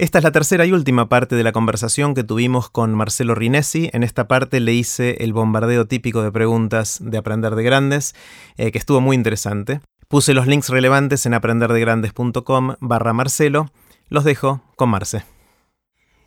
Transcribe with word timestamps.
Esta 0.00 0.16
es 0.16 0.24
la 0.24 0.32
tercera 0.32 0.64
y 0.64 0.72
última 0.72 1.10
parte 1.10 1.36
de 1.36 1.44
la 1.44 1.52
conversación 1.52 2.14
que 2.14 2.24
tuvimos 2.24 2.70
con 2.70 2.94
Marcelo 2.94 3.34
Rinesi. 3.34 3.90
En 3.92 4.02
esta 4.02 4.26
parte 4.28 4.58
le 4.58 4.72
hice 4.72 5.22
el 5.22 5.34
bombardeo 5.34 5.86
típico 5.88 6.22
de 6.22 6.32
preguntas 6.32 7.00
de 7.02 7.18
Aprender 7.18 7.54
de 7.54 7.62
Grandes, 7.62 8.14
eh, 8.56 8.72
que 8.72 8.78
estuvo 8.78 9.02
muy 9.02 9.14
interesante. 9.14 9.82
Puse 10.08 10.32
los 10.32 10.46
links 10.46 10.70
relevantes 10.70 11.26
en 11.26 11.34
aprenderdegrandes.com 11.34 12.76
barra 12.80 13.12
Marcelo. 13.12 13.70
Los 14.08 14.24
dejo 14.24 14.62
con 14.74 14.88
Marce. 14.88 15.22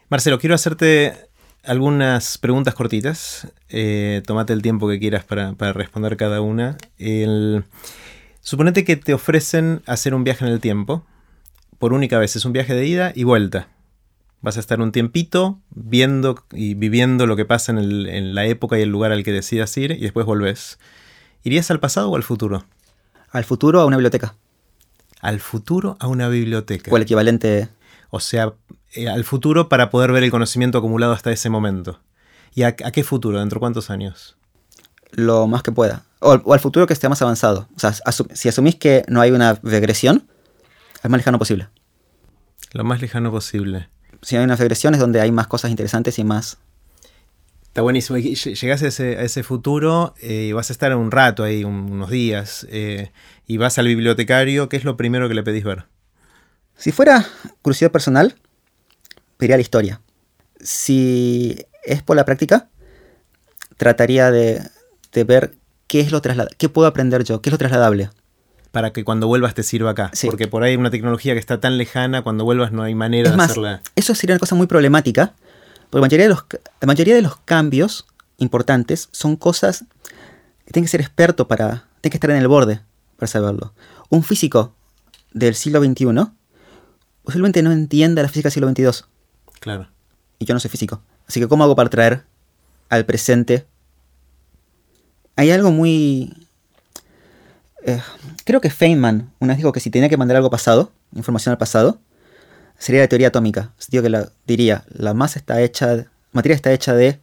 Marcelo, 0.08 0.38
quiero 0.38 0.54
hacerte 0.54 1.16
algunas 1.64 2.38
preguntas 2.38 2.76
cortitas. 2.76 3.52
Eh, 3.70 4.22
tómate 4.28 4.54
el 4.54 4.62
tiempo 4.62 4.88
que 4.88 5.00
quieras 5.00 5.24
para, 5.24 5.56
responder 5.74 6.16
cada 6.16 6.42
una. 6.42 6.78
Suponete 8.40 8.84
que 8.84 8.98
te 8.98 9.16
ofrecen 9.16 9.82
hacer 9.88 10.14
un 10.14 10.24
viaje 10.24 10.46
en 10.46 10.52
el 10.52 10.60
tiempo 10.60 11.08
por 11.84 11.92
única 11.92 12.18
vez. 12.18 12.38
Es 12.38 12.46
un 12.46 12.54
viaje 12.54 12.74
de 12.74 12.88
ida 12.88 13.12
y 13.14 13.26
vuelta. 13.26 13.68
Vas 14.40 14.56
a 14.56 14.62
estar 14.62 14.80
un 14.80 14.94
tiempito 14.94 15.60
viendo 15.70 16.42
y 16.54 16.76
viviendo 16.76 17.28
lo 17.28 17.36
que 17.36 17.44
pasa 17.44 17.74
en, 17.74 18.34
la 18.34 18.46
época 18.46 18.80
y 18.80 18.84
el 18.84 18.88
lugar 18.88 19.12
al 19.12 19.22
que 19.26 19.34
decidas 19.34 19.76
ir 19.76 19.92
y 19.92 20.00
después 20.00 20.26
volvés. 20.26 20.80
¿Irías 21.44 21.70
al 21.72 21.82
pasado 21.82 22.10
o 22.10 22.16
al 22.16 22.24
futuro? 22.24 22.64
Al 23.32 23.44
futuro 23.44 23.82
a 23.82 23.86
una 23.86 23.98
biblioteca. 23.98 24.34
Al 25.20 25.42
futuro 25.42 25.98
a 26.00 26.08
una 26.08 26.30
biblioteca. 26.30 26.90
O 26.90 26.96
el 26.96 27.04
equivalente. 27.04 27.68
O 28.12 28.22
sea, 28.22 28.54
eh, 28.94 29.10
al 29.10 29.26
futuro 29.26 29.68
para 29.68 29.90
poder 29.90 30.14
ver 30.14 30.24
el 30.24 30.32
conocimiento 30.32 30.78
acumulado 30.78 31.12
hasta 31.12 31.34
ese 31.34 31.50
momento. 31.50 32.00
¿Y 32.56 32.64
a, 32.64 32.78
qué 32.78 33.04
futuro? 33.04 33.40
¿Dentro 33.40 33.58
de 33.58 33.60
cuántos 33.60 33.90
años? 33.90 34.38
Lo 35.12 35.48
más 35.48 35.64
que 35.64 35.74
pueda. 35.74 36.06
O, 36.20 36.54
al 36.54 36.60
futuro 36.62 36.88
que 36.88 36.94
esté 36.94 37.10
más 37.10 37.22
avanzado. 37.22 37.68
O 37.76 37.80
sea, 37.80 37.94
si 38.34 38.48
asumís 38.48 38.76
que 38.76 39.04
no 39.10 39.20
hay 39.20 39.32
una 39.32 39.60
regresión, 39.62 40.30
al 41.04 41.12
más 41.12 41.18
lejano 41.18 41.38
posible. 41.38 41.68
Lo 42.74 42.84
más 42.84 43.02
lejano 43.02 43.32
posible. 43.32 43.88
Si 44.24 44.36
hay 44.36 44.44
unas 44.44 44.60
regresiones 44.60 45.00
donde 45.00 45.22
hay 45.22 45.32
más 45.32 45.48
cosas 45.48 45.72
interesantes 45.72 46.18
y 46.20 46.24
más... 46.24 46.58
Está 47.62 47.82
buenísimo. 47.82 48.18
Llegás 48.20 48.84
a 48.84 48.88
ese, 48.88 49.44
futuro 49.44 50.14
eh, 50.22 50.48
y 50.50 50.52
vas 50.52 50.70
a 50.70 50.74
estar 50.74 50.96
un 50.96 51.10
rato 51.10 51.44
ahí, 51.44 51.64
unos 51.64 52.10
días, 52.10 52.68
eh, 52.70 53.12
y 53.48 53.58
vas 53.58 53.80
al 53.80 53.88
bibliotecario. 53.88 54.70
¿Qué 54.70 54.78
es 54.78 54.84
lo 54.84 54.96
primero 54.96 55.28
que 55.28 55.34
le 55.34 55.42
pedís 55.42 55.64
ver? 55.64 55.86
Si 56.76 56.92
fuera 56.92 57.26
curiosidad 57.64 57.92
personal, 57.92 58.36
pediría 59.38 59.58
la 59.58 59.62
historia. 59.62 60.02
Si 60.60 61.66
es 61.84 62.04
por 62.04 62.16
la 62.16 62.26
práctica, 62.26 62.70
trataría 63.78 64.30
de, 64.30 64.62
ver 65.26 65.56
qué 65.88 66.00
es 66.02 66.12
lo 66.12 66.22
qué 66.22 66.70
puedo 66.70 66.88
aprender 66.88 67.24
yo, 67.24 67.42
qué 67.42 67.50
es 67.50 67.52
lo 67.52 67.58
trasladable 67.58 68.10
para 68.74 68.92
que 68.92 69.04
cuando 69.04 69.28
vuelvas 69.28 69.54
te 69.54 69.62
sirva 69.62 69.92
acá. 69.92 70.10
Porque 70.26 70.48
por 70.48 70.64
ahí 70.64 70.72
hay 70.72 70.78
una 70.78 70.90
tecnología 70.90 71.34
que 71.34 71.40
está 71.40 71.60
tan 71.60 71.78
lejana, 71.78 72.24
cuando 72.24 72.44
vuelvas 72.44 72.72
no 72.72 72.82
hay 72.82 72.96
manera 72.96 73.30
de 73.30 73.44
hacerla. 73.44 73.84
Eso 73.96 74.16
sería 74.16 74.34
una 74.34 74.40
cosa 74.40 74.56
muy 74.56 74.66
problemática, 74.66 75.36
porque 75.92 76.00
la 76.00 76.02
mayoría, 76.02 76.26
de 76.26 76.30
los, 76.30 76.46
la 76.82 76.88
mayoría 76.88 77.14
de 77.14 77.22
los 77.22 77.38
cambios 77.38 78.08
importantes 78.40 79.10
son 79.12 79.36
cosas 79.36 79.86
que 80.66 80.72
tienen 80.72 80.86
que 80.86 80.90
ser 80.90 81.02
experto 81.02 81.48
para. 81.48 81.86
tiene 82.02 82.14
que 82.14 82.18
estar 82.18 82.32
en 82.32 82.38
el 82.38 82.48
borde 82.48 82.82
para 83.18 83.28
saberlo. 83.28 83.76
Un 84.10 84.24
físico 84.24 84.74
del 85.34 85.54
siglo 85.54 85.80
XXI 85.80 86.06
posiblemente 87.24 87.62
no 87.62 87.72
entienda 87.72 88.24
la 88.24 88.28
física 88.28 88.50
del 88.50 88.54
siglo 88.54 88.70
XXII. 88.70 89.06
Claro. 89.60 89.88
Y 90.40 90.46
yo 90.46 90.56
no 90.56 90.60
soy 90.60 90.72
físico. 90.72 91.00
Así 91.28 91.40
que, 91.40 91.48
¿cómo 91.48 91.64
hago 91.64 91.76
para 91.76 91.92
traer 91.92 92.24
al 92.90 93.06
presente? 93.06 93.68
Hay 95.36 95.52
algo 95.52 95.70
muy 95.70 96.34
eh, 97.86 98.02
creo 98.44 98.62
que 98.62 98.70
Feynman 98.70 99.32
una 99.40 99.54
vez 99.54 99.58
dijo 99.58 99.72
que 99.72 99.80
si 99.80 99.90
tenía 99.90 100.10
que 100.10 100.18
mandar 100.18 100.38
algo 100.38 100.50
pasado, 100.50 100.92
información 101.16 101.52
al 101.52 101.58
pasado, 101.58 102.00
sería 102.78 103.02
la 103.02 103.08
teoría 103.08 103.30
atómica. 103.30 103.74
Digo 103.90 104.04
que 104.04 104.10
la, 104.10 104.30
diría, 104.46 104.84
la 104.90 105.14
masa 105.14 105.40
está 105.40 105.62
hecha, 105.62 106.06
materia 106.32 106.56
está 106.56 106.72
hecha 106.72 106.94
de 106.94 107.20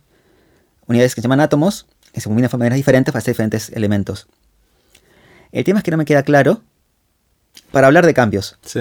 unidades 0.87 1.15
que 1.15 1.21
se 1.21 1.25
llaman 1.25 1.41
átomos, 1.41 1.87
que 2.13 2.21
se 2.21 2.29
combinan 2.29 2.51
de 2.51 2.57
maneras 2.59 2.77
diferentes 2.77 3.13
para 3.13 3.21
hacer 3.21 3.35
diferentes 3.35 3.71
elementos. 3.71 4.27
El 5.53 5.65
tema 5.65 5.79
es 5.79 5.85
que 5.85 5.91
no 5.91 5.97
me 5.97 6.05
queda 6.05 6.23
claro 6.23 6.63
para 7.71 7.87
hablar 7.87 8.07
de 8.07 8.15
cambios. 8.15 8.59
Sí. 8.65 8.81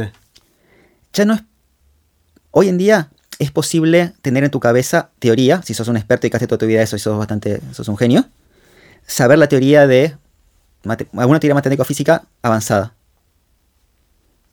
Ya 1.13 1.25
no 1.25 1.33
es. 1.33 1.41
Hoy 2.51 2.67
en 2.67 2.77
día 2.77 3.09
es 3.37 3.51
posible 3.51 4.13
tener 4.21 4.43
en 4.43 4.51
tu 4.51 4.59
cabeza 4.59 5.11
teoría, 5.19 5.61
si 5.61 5.73
sos 5.73 5.87
un 5.87 5.97
experto 5.97 6.27
y 6.27 6.29
casi 6.29 6.47
toda 6.47 6.57
tu 6.57 6.65
vida 6.65 6.81
eso 6.81 6.95
y 6.95 6.99
sos 6.99 7.17
bastante. 7.17 7.61
sos 7.73 7.87
un 7.87 7.97
genio. 7.97 8.25
Saber 9.05 9.39
la 9.39 9.47
teoría 9.47 9.87
de 9.87 10.15
alguna 10.83 11.39
teoría 11.39 11.55
matemática 11.55 11.83
o 11.83 11.85
física 11.85 12.23
avanzada. 12.41 12.93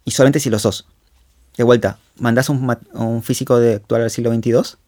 Y 0.05 0.11
solamente 0.11 0.41
si 0.41 0.51
lo 0.51 0.59
sos. 0.59 0.87
De 1.57 1.65
vuelta, 1.65 1.99
mandás 2.19 2.51
a 2.51 2.53
un, 2.53 3.23
físico 3.23 3.59
de 3.59 3.77
actual 3.77 4.03
del 4.03 4.11
siglo 4.11 4.33
XXII, 4.33 4.79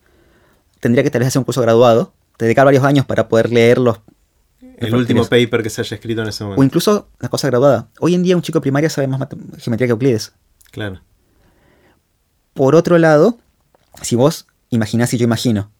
tendría 0.81 1.03
que 1.03 1.10
tal 1.10 1.21
vez 1.21 1.28
hacer 1.28 1.41
un 1.41 1.44
curso 1.44 1.62
graduado, 1.62 2.12
dedicar 2.38 2.66
varios 2.66 2.84
años 2.84 3.06
para 3.06 3.28
poder 3.28 3.50
leer 3.50 3.78
los... 3.78 4.00
El 4.76 4.94
último 4.94 5.25
paper 5.25 5.62
que 5.62 5.71
se 5.71 5.81
haya 5.81 5.94
escrito 5.94 6.22
en 6.22 6.28
ese 6.28 6.44
momento. 6.44 6.60
O 6.60 6.65
incluso 6.65 7.09
la 7.21 7.28
cosa 7.28 7.49
graduada. 7.49 7.88
Hoy 8.00 8.15
en 8.15 8.22
día 8.22 8.37
un 8.37 8.43
chico 8.43 8.59
de 8.59 8.62
primaria 8.62 8.91
sabe 8.91 9.09
más 9.09 9.20
geometría 9.59 9.87
que 9.87 9.93
Euclides. 9.93 10.32
Claro. 10.70 11.00
Por 12.55 12.75
otro 12.75 12.99
lado, 12.99 13.38
si 14.03 14.15
vos 14.15 14.47
imaginás 14.70 15.12
y 15.15 15.19
yo 15.19 15.25
imagino 15.25 15.70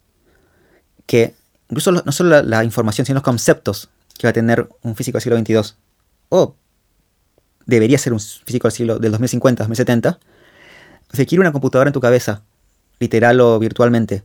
que 1.07 1.35
incluso 1.69 1.93
no 1.93 2.13
solo 2.13 2.43
la 2.43 2.65
información, 2.65 3.05
sino 3.05 3.17
los 3.17 3.25
conceptos 3.25 3.89
que 4.19 4.27
va 4.27 4.31
a 4.31 4.34
tener 4.34 4.69
un 4.83 4.97
físico 4.97 5.17
del 5.17 5.23
siglo 5.23 5.39
XXII, 5.39 5.77
o 6.29 6.56
debería 7.67 7.99
ser 7.99 8.12
un 8.12 8.21
físico 8.21 8.69
del 8.69 8.73
siglo 8.73 8.99
del 8.99 9.12
2050, 9.12 9.65
2070, 9.65 10.19
requiere 11.12 11.41
una 11.41 11.53
computadora 11.53 11.89
en 11.89 11.93
tu 11.93 12.01
cabeza, 12.01 12.43
literal 12.99 13.41
o 13.41 13.59
virtualmente. 13.59 14.25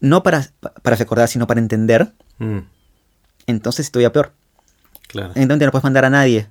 No 0.00 0.22
para, 0.22 0.46
para 0.82 0.96
recordar, 0.96 1.28
sino 1.28 1.46
para 1.46 1.60
entender. 1.60 2.12
Mm. 2.38 2.58
Entonces 3.46 3.90
todavía 3.90 4.12
peor. 4.12 4.32
Claro. 5.08 5.32
Entonces 5.34 5.66
no 5.66 5.70
puedes 5.70 5.84
mandar 5.84 6.04
a 6.04 6.10
nadie. 6.10 6.48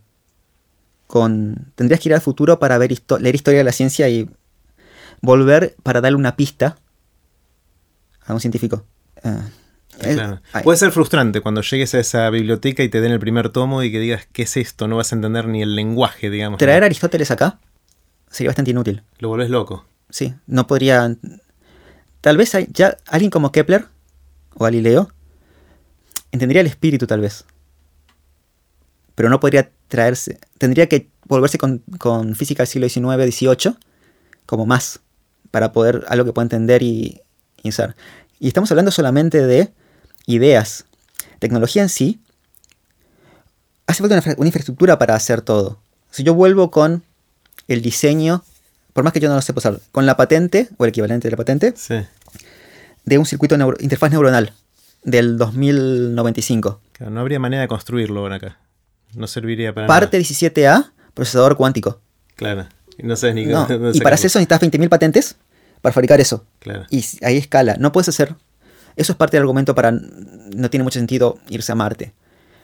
Con, 1.08 1.72
tendrías 1.76 2.00
que 2.00 2.10
ir 2.10 2.16
al 2.16 2.22
futuro 2.22 2.60
para 2.60 2.78
ver 2.78 2.98
leer 3.20 3.36
historia 3.36 3.60
de 3.60 3.64
la 3.64 3.72
ciencia 3.72 4.10
y 4.10 4.30
volver 5.22 5.76
para 5.84 6.02
darle 6.02 6.18
una 6.18 6.36
pista 6.36 6.78
a 8.26 8.34
un 8.34 8.40
científico. 8.40 8.86
Ah. 10.02 10.62
Puede 10.64 10.78
ser 10.78 10.92
frustrante 10.92 11.42
cuando 11.42 11.62
llegues 11.62 11.94
a 11.96 12.00
esa 12.00 12.30
biblioteca 12.30 12.84
y 12.84 12.90
te 12.90 13.02
den 13.02 13.12
el 13.12 13.20
primer 13.20 13.50
tomo 13.50 13.84
y 13.84 13.92
que 13.92 14.00
digas, 14.00 14.28
¿qué 14.32 14.44
es 14.44 14.58
esto? 14.58 14.88
No 14.88 14.98
vas 14.98 15.12
a 15.12 15.16
entender 15.16 15.48
ni 15.48 15.62
el 15.62 15.76
lenguaje, 15.76 16.30
digamos. 16.30 16.58
Traer 16.58 16.84
a 16.84 16.86
Aristóteles 16.88 17.32
acá 17.32 17.60
sería 18.30 18.50
bastante 18.50 18.72
inútil. 18.72 19.04
Lo 19.20 19.30
volvés 19.30 19.50
loco. 19.50 19.86
Sí, 20.10 20.34
no 20.48 20.68
podría... 20.68 21.16
Tal 22.22 22.38
vez 22.38 22.56
hay, 22.56 22.68
ya 22.72 22.98
alguien 23.08 23.30
como 23.30 23.52
Kepler 23.52 23.86
o 24.56 24.64
Galileo 24.64 25.10
entendería 26.32 26.62
el 26.62 26.68
espíritu 26.68 27.06
tal 27.06 27.22
vez. 27.22 27.46
Pero 29.16 29.30
no 29.30 29.40
podría 29.40 29.72
traerse... 29.88 30.40
Tendría 30.58 30.88
que 30.88 31.10
volverse 31.26 31.58
con, 31.58 31.82
física 32.36 32.64
del 32.64 32.68
siglo 32.68 32.90
XIX, 32.90 33.36
XVIII 33.36 33.76
como 34.46 34.66
más 34.66 35.00
para 35.52 35.72
poder 35.72 36.04
algo 36.08 36.26
que 36.26 36.34
pueda 36.34 36.46
entender 36.46 36.82
y, 36.82 37.22
y 37.62 37.70
usar. 37.70 37.96
Y 38.40 38.48
estamos 38.48 38.72
hablando 38.72 38.92
solamente 38.92 39.46
de 39.46 39.72
ideas. 40.26 40.86
Tecnología 41.40 41.82
en 41.82 41.90
sí, 41.90 42.20
hace 43.88 44.02
falta 44.02 44.22
una, 44.38 44.48
infraestructura 44.48 44.98
para 44.98 45.16
hacer 45.16 45.42
todo. 45.42 45.80
Si 46.12 46.24
yo 46.24 46.34
vuelvo 46.34 46.72
con 46.72 47.04
el 47.68 47.82
diseño, 47.82 48.44
por 48.94 49.04
más 49.04 49.14
que 49.14 49.20
yo 49.20 49.30
no 49.30 49.36
lo 49.36 49.42
sepa 49.42 49.60
usar, 49.60 49.80
con 49.92 50.06
la 50.06 50.18
patente, 50.18 50.70
o 50.78 50.86
el 50.86 50.90
equivalente 50.90 51.28
de 51.28 51.32
la 51.32 51.38
patente, 51.38 51.74
de 53.06 53.18
un 53.18 53.26
circuito 53.26 53.56
interfaz 53.80 54.12
neuronal 54.12 54.54
del 55.04 55.38
2095. 55.38 56.80
no 57.10 57.20
habría 57.20 57.40
manera 57.40 57.62
de 57.62 57.68
construirlo 57.68 58.22
ahora 58.22 58.36
acá. 58.36 58.58
No 59.16 59.28
serviría 59.28 59.74
para 59.74 59.88
Parte 59.88 60.20
17A, 60.20 60.92
procesador 61.14 61.56
cuántico. 61.56 62.00
Claro. 62.36 62.68
Y 62.98 63.04
no 63.04 63.16
sabes 63.16 63.36
ni 63.36 63.44
y 63.94 64.00
para 64.02 64.16
hacer 64.16 64.28
eso 64.28 64.40
necesitas 64.40 64.62
20.000 64.62 64.90
patentes 64.90 65.36
para 65.82 65.94
fabricar 65.94 66.22
eso. 66.22 66.46
Claro. 66.60 66.86
Y 66.90 67.04
ahí 67.22 67.38
escala. 67.38 67.76
No 67.80 67.92
puedes 67.92 68.10
hacer 68.10 68.36
eso 68.96 69.12
es 69.14 69.18
parte 69.18 69.38
del 69.38 69.44
argumento 69.44 69.76
para 69.76 69.92
no 69.92 70.70
tiene 70.70 70.84
mucho 70.84 71.00
sentido 71.00 71.40
irse 71.50 71.72
a 71.72 71.76
Marte. 71.76 72.14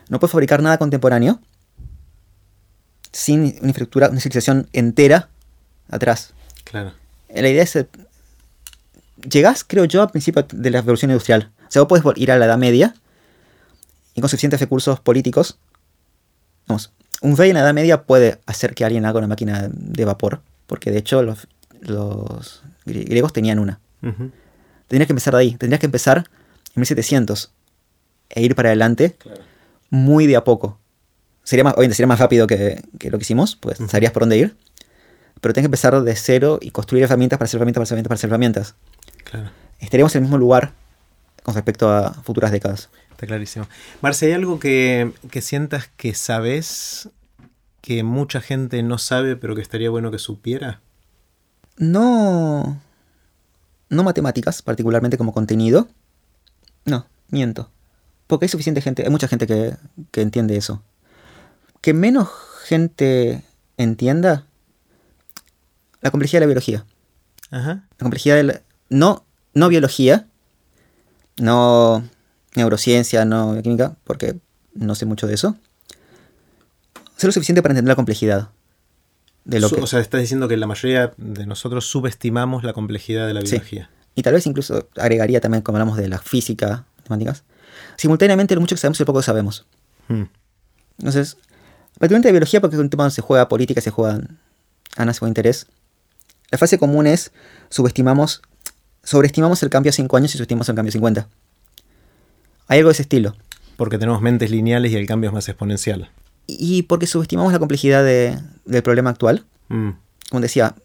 No 0.10 0.20
puedes 0.20 0.32
fabricar 0.32 0.62
nada 0.62 0.78
contemporáneo 0.78 1.40
sin 3.12 3.42
una 3.42 3.70
infraestructura, 3.70 4.10
una 4.10 4.20
civilización 4.20 4.70
entera 4.74 5.30
atrás. 5.90 6.34
Claro. 6.64 6.94
La 7.34 7.50
idea 7.50 7.64
es... 7.64 7.86
Llegás, 9.30 9.66
creo 9.66 9.86
yo, 9.86 10.02
al 10.02 10.12
principio 10.12 10.46
de 10.50 10.70
la 10.70 10.80
revolución 10.80 11.12
industrial. 11.12 11.52
O 11.68 11.72
sea, 11.72 11.82
vos 11.84 12.02
podés 12.02 12.18
ir 12.18 12.32
a 12.32 12.38
la 12.38 12.46
Edad 12.46 12.58
Media 12.58 12.96
y 14.14 14.22
con 14.22 14.30
suficientes 14.30 14.60
recursos 14.60 15.00
políticos. 15.00 15.60
Vamos, 16.68 16.94
un 17.22 17.36
rey 17.36 17.50
en 17.50 17.56
la 17.56 17.62
Edad 17.62 17.74
Media 17.74 18.04
puede 18.04 18.40
hacer 18.46 18.74
que 18.74 18.86
alguien 18.86 19.06
haga 19.06 19.20
una 19.20 19.28
máquina 19.28 19.70
de 19.72 20.06
vapor, 20.06 20.42
porque 20.68 20.92
de 20.92 21.00
hecho 21.00 21.22
los, 21.22 21.48
griegos 22.86 23.34
tenían 23.34 23.60
una. 23.60 23.80
Tendrías 24.90 25.08
que 25.08 25.14
empezar 25.14 25.34
de 25.34 25.40
ahí. 25.40 25.56
Tendrías 25.56 25.80
que 25.80 25.86
empezar 25.86 26.26
en 26.76 26.82
1700 26.82 27.52
e 28.30 28.42
ir 28.42 28.56
para 28.56 28.70
adelante 28.70 29.16
muy 29.90 30.28
de 30.28 30.36
a 30.36 30.44
poco. 30.44 30.80
Sería 31.44 31.64
más, 31.64 31.74
obviamente 31.76 31.96
sería 31.96 32.08
más 32.08 32.20
rápido 32.20 32.48
que, 32.48 32.84
lo 33.04 33.18
que 33.18 33.22
hicimos, 33.22 33.56
pues 33.56 33.78
sabrías 33.88 34.12
por 34.12 34.24
dónde 34.24 34.38
ir. 34.38 34.56
pero 35.42 35.54
tenés 35.54 35.64
que 35.64 35.68
empezar 35.68 36.00
de 36.02 36.16
cero 36.16 36.60
y 36.62 36.72
construir 36.72 37.04
herramientas 37.04 37.38
para 37.40 37.46
hacer 37.46 37.58
herramientas, 37.60 37.80
para 37.80 37.84
hacer 37.84 37.96
herramientas, 37.96 38.10
para 38.10 38.16
hacer 38.16 38.30
herramientas. 38.30 38.76
Claro. 39.24 39.52
Estaríamos 39.80 40.14
en 40.16 40.20
el 40.20 40.24
mismo 40.24 40.38
lugar 40.38 40.74
con 41.44 41.56
respecto 41.56 41.90
a 41.90 42.14
futuras 42.14 42.52
décadas. 42.52 42.90
Está 43.12 43.26
clarísimo. 43.26 43.68
Marce, 44.02 44.28
¿hay 44.28 44.34
algo 44.34 44.60
que, 44.60 45.12
que 45.32 45.42
sientas 45.42 45.90
que 45.98 46.14
sabes 46.14 47.10
que 47.82 48.04
mucha 48.04 48.42
gente 48.42 48.84
no 48.84 48.98
sabe, 48.98 49.36
pero 49.36 49.56
que 49.56 49.62
estaría 49.62 49.90
bueno 49.90 50.12
que 50.12 50.20
supiera? 50.20 50.82
No. 51.78 52.82
No 53.90 54.04
matemáticas, 54.04 54.62
particularmente 54.62 55.18
como 55.18 55.34
contenido. 55.34 55.88
No, 56.86 57.08
miento. 57.30 57.72
Porque 58.28 58.46
hay 58.46 58.50
suficiente 58.50 58.82
gente, 58.82 59.04
hay 59.04 59.10
mucha 59.10 59.28
gente 59.28 59.48
que, 59.48 59.76
que 60.12 60.22
entiende 60.22 60.56
eso. 60.56 60.84
Que 61.82 61.94
menos 61.94 62.30
gente 62.66 63.44
entienda 63.78 64.46
la 66.02 66.12
complejidad 66.12 66.40
de 66.40 66.46
la 66.46 66.50
biología. 66.50 66.86
Ajá. 67.52 67.88
La 67.92 68.04
complejidad 68.04 68.36
de 68.36 68.44
la, 68.44 68.62
no, 68.90 69.26
no 69.54 69.70
biología, 69.70 70.28
no 71.38 72.04
neurociencia, 72.56 73.26
no 73.26 73.54
bioquímica, 73.54 73.96
porque 74.04 74.40
no 74.74 74.96
sé 74.96 75.06
mucho 75.06 75.26
de 75.26 75.34
eso. 75.34 75.56
Sé 77.18 77.28
lo 77.28 77.34
suficiente 77.34 77.62
para 77.62 77.74
entender 77.74 77.90
la 77.90 77.96
complejidad 77.96 78.50
de 79.46 79.60
lo 79.60 79.70
que... 79.70 79.82
O 79.82 79.88
sea, 79.88 80.00
estás 80.00 80.22
diciendo 80.22 80.48
que 80.48 80.58
la 80.58 80.68
mayoría 80.68 81.12
de 81.18 81.46
nosotros 81.46 81.86
subestimamos 81.86 82.64
la 82.64 82.74
complejidad 82.74 83.28
de 83.28 83.34
la 83.34 83.42
Sí. 83.42 83.52
biología. 83.52 83.90
Y 84.16 84.22
tal 84.24 84.34
vez 84.34 84.46
incluso 84.46 84.90
agregaría 84.98 85.40
también, 85.40 85.62
como 85.62 85.78
hablamos 85.78 85.98
de 85.98 86.08
la 86.10 86.20
física, 86.20 86.86
matemáticas. 86.98 87.44
Simultáneamente, 87.98 88.56
lo 88.56 88.62
mucho 88.62 88.76
que 88.76 88.82
sabemos 88.82 89.00
y 89.00 89.04
lo 89.04 89.06
poco 89.06 89.20
que 89.20 89.26
sabemos. 89.26 89.66
Hmm. 90.08 90.24
Entonces, 90.98 91.38
prácticamente 91.98 92.28
de 92.28 92.32
biología, 92.34 92.60
porque 92.62 92.76
es 92.76 92.82
un 92.82 92.90
tema 92.90 93.04
donde 93.04 93.16
se 93.16 93.22
juega 93.22 93.48
política, 93.48 93.82
se 93.82 93.92
juega 93.92 94.20
Ana, 94.98 95.14
se 95.14 95.20
juega 95.20 95.30
interés. 95.30 95.68
La 96.52 96.58
frase 96.58 96.78
común 96.80 97.08
es 97.08 97.32
subestimamos, 97.70 98.42
sobreestimamos 99.04 99.62
el 99.64 99.70
cambio 99.70 99.92
a 99.92 99.94
5 99.94 100.18
años 100.18 100.32
y 100.34 100.38
subestimamos 100.38 100.68
el 100.70 100.76
cambio 100.76 100.90
a 100.90 100.94
50. 100.94 101.28
Hay 102.68 102.80
algo 102.80 102.90
de 102.90 102.94
ese 102.94 103.04
estilo. 103.04 103.36
Porque 103.78 103.98
tenemos 103.98 104.22
mentes 104.22 104.52
lineales 104.52 104.92
y 104.92 104.96
el 104.96 105.06
cambio 105.08 105.30
es 105.30 105.34
más 105.34 105.48
exponencial. 105.48 106.10
Y 106.60 106.84
porque 106.84 107.06
subestimamos 107.08 107.52
la 107.54 107.60
complejidad 107.60 108.04
de- 108.04 108.40
del 108.66 108.84
problema 108.84 109.10
actual. 109.10 109.46
Mm. 109.68 109.90
Como 110.30 110.42
decía, 110.42 110.76